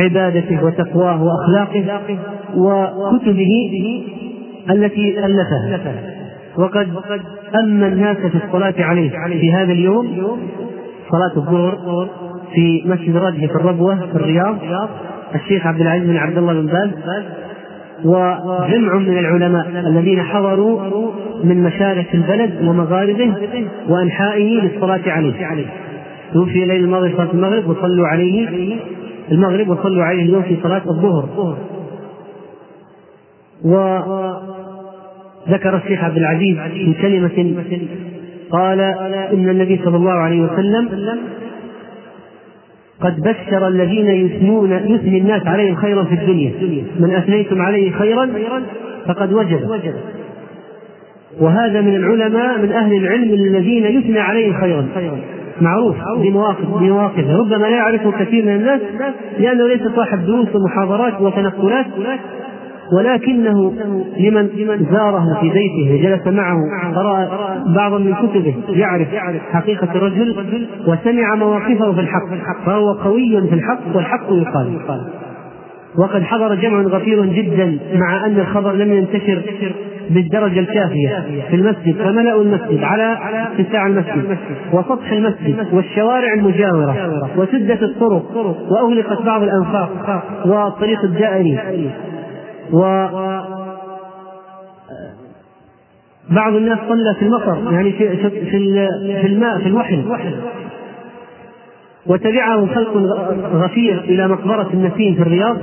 عبادته 0.00 0.64
وتقواه 0.64 1.22
وأخلاقه 1.22 2.00
وكتبه 2.56 3.72
التي 4.70 5.26
ألفها. 5.26 6.16
وقد 6.58 6.88
أما 7.54 7.86
الناس 7.86 8.16
في 8.16 8.46
الصلاة 8.46 8.74
عليه. 8.78 9.10
في 9.40 9.52
هذا 9.52 9.72
اليوم 9.72 10.38
صلاة 11.10 11.36
الظهر 11.36 12.08
في 12.54 12.82
مسجد 12.86 13.46
في 13.48 13.54
الربوة 13.54 13.96
في 13.96 14.14
الرياض. 14.14 14.58
الشيخ 15.34 15.66
عبد 15.66 15.80
العزيز 15.80 16.08
بن 16.08 16.16
عبد 16.16 16.38
الله 16.38 16.52
بن 16.52 16.66
باز 16.66 16.90
وجمع 18.04 18.94
من 18.94 19.18
العلماء 19.18 19.68
الذين 19.68 20.22
حضروا 20.22 20.80
من 21.44 21.62
مشارق 21.62 22.06
البلد 22.14 22.68
ومغاربه 22.68 23.34
وأنحائه 23.88 24.60
للصلاة 24.60 25.00
عليه. 25.06 25.66
توفي 26.32 26.62
الليل 26.62 26.84
الماضي 26.84 27.12
صلاة 27.16 27.30
المغرب 27.34 27.68
وصلوا 27.68 28.06
عليه 28.06 28.76
المغرب 29.32 29.68
وصلوا 29.68 30.04
عليه 30.04 30.22
اليوم 30.22 30.42
في 30.42 30.56
صلاة 30.62 30.82
الظهر. 30.86 31.56
و 33.64 33.76
ذكر 35.50 35.76
الشيخ 35.76 36.04
عبد 36.04 36.16
العزيز 36.16 36.56
في 36.58 36.94
كلمة 37.02 37.52
قال 38.50 38.80
إن 39.32 39.48
النبي 39.48 39.80
صلى 39.84 39.96
الله 39.96 40.12
عليه 40.12 40.40
وسلم 40.40 40.88
قد 43.00 43.20
بشر 43.20 43.68
الذين 43.68 44.06
يثنون 44.06 44.72
يثني 44.72 45.18
الناس 45.18 45.46
عليهم 45.46 45.74
خيرا 45.74 46.04
في 46.04 46.14
الدنيا. 46.14 46.52
من 47.00 47.14
أثنيتم 47.14 47.62
عليه 47.62 47.92
خيرا 47.92 48.30
فقد 49.06 49.32
وجب. 49.32 49.60
وهذا 51.40 51.80
من 51.80 51.96
العلماء 51.96 52.58
من 52.58 52.72
أهل 52.72 52.92
العلم 52.96 53.34
الذين 53.34 53.84
يثنى 53.84 54.18
عليهم 54.20 54.60
خيرا. 54.60 54.86
معروف 55.60 55.96
بمواقف 56.18 56.66
بمواقفه 56.80 57.36
ربما 57.36 57.56
لا 57.56 57.76
يعرفه 57.76 58.12
كثير 58.12 58.44
من 58.44 58.56
الناس 58.56 58.80
لأنه 59.38 59.68
ليس 59.68 59.82
صاحب 59.96 60.26
دروس 60.26 60.56
ومحاضرات 60.56 61.20
وتنقلات. 61.20 61.86
ولكنه 62.92 63.72
لمن 64.18 64.48
زاره 64.92 65.40
في 65.40 65.50
بيته 65.50 65.94
وجلس 65.94 66.26
معه 66.26 66.56
قرأ 66.94 67.28
بعضا 67.76 67.98
من 67.98 68.14
كتبه 68.14 68.54
يعرف 68.68 69.08
حقيقة 69.52 69.88
الرجل 69.94 70.36
وسمع 70.88 71.34
مواقفه 71.34 71.92
في 71.92 72.00
الحق 72.00 72.64
فهو 72.66 72.92
قوي 72.92 73.48
في 73.48 73.54
الحق 73.54 73.96
والحق 73.96 74.30
يقال. 74.30 74.72
وقد 75.98 76.22
حضر 76.22 76.54
جمع 76.54 76.80
غفير 76.80 77.24
جدا 77.26 77.78
مع 77.94 78.26
أن 78.26 78.38
الخبر 78.38 78.72
لم 78.72 78.92
ينتشر 78.92 79.42
بالدرجة 80.10 80.60
الكافية 80.60 81.24
في 81.50 81.56
المسجد 81.56 81.96
فملأوا 81.96 82.42
المسجد 82.42 82.82
على 82.82 83.18
اتساع 83.58 83.86
المسجد 83.86 84.38
وسطح 84.72 85.12
المسجد 85.12 85.66
والشوارع 85.72 86.34
المجاورة 86.34 87.30
وسدت 87.36 87.82
الطرق 87.82 88.36
وأغلقت 88.70 89.22
بعض 89.22 89.42
الأنفاق 89.42 89.90
والطريق 90.46 91.04
الدائري. 91.04 91.58
و 92.72 93.06
بعض 96.30 96.54
الناس 96.54 96.78
صلى 96.88 97.14
في 97.14 97.24
المطر 97.24 97.72
يعني 97.72 97.92
في 97.92 98.16
في 98.16 98.30
في 99.20 99.26
الماء 99.26 99.58
في 99.58 99.66
الوحل 99.66 100.02
وتبعه 102.06 102.66
خلق 102.74 102.96
غفير 103.54 104.00
إلى 104.00 104.28
مقبرة 104.28 104.68
النسيم 104.74 105.14
في 105.14 105.22
الرياض 105.22 105.56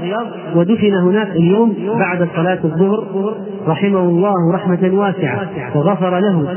ودفن 0.55 0.93
هناك 0.93 1.27
اليوم 1.27 1.75
بعد 1.99 2.27
صلاة 2.35 2.59
الظهر 2.63 3.35
رحمه 3.67 3.99
الله 3.99 4.53
رحمة 4.53 4.89
واسعة 4.93 5.47
وغفر 5.75 6.19
له. 6.19 6.47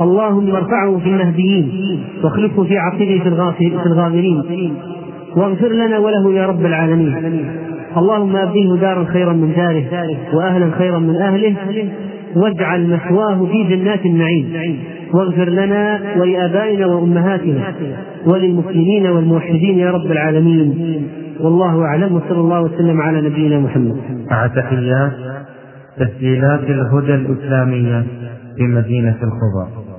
اللهم 0.00 0.54
ارفعه 0.54 0.98
في 0.98 1.08
المهديين 1.08 2.04
واخلفه 2.24 2.64
في 2.64 2.78
عقبه 2.78 3.20
في 3.58 3.86
الغابرين 3.86 4.74
واغفر 5.36 5.68
لنا 5.68 5.98
وله 5.98 6.32
يا 6.32 6.46
رب 6.46 6.66
العالمين. 6.66 7.75
اللهم 7.96 8.36
ابدله 8.36 8.76
دارا 8.76 9.04
خيرا 9.04 9.32
من 9.32 9.52
داره 9.56 9.84
وأهلا 10.34 10.70
خيرا 10.78 10.98
من 10.98 11.16
أهله 11.16 11.54
واجعل 12.36 12.86
مثواه 12.86 13.46
في 13.46 13.76
جنات 13.76 14.06
النعيم 14.06 14.46
واغفر 15.14 15.48
لنا 15.48 16.00
ولآبائنا 16.18 16.86
وأمهاتنا 16.86 17.74
وللمسلمين 18.26 19.06
والموحدين 19.06 19.78
يا 19.78 19.90
رب 19.90 20.10
العالمين 20.10 21.02
والله 21.40 21.82
أعلم 21.82 22.14
وصلى 22.16 22.40
الله 22.40 22.60
وسلم 22.60 23.00
على 23.00 23.20
نبينا 23.28 23.58
محمد. 23.58 23.96
مع 24.30 24.46
تحيات 24.46 25.12
تسجيلات 25.98 26.60
الهدى 26.60 27.14
الإسلامية 27.14 28.04
في 28.56 28.62
مدينة 28.62 29.16
الخضر. 29.22 29.95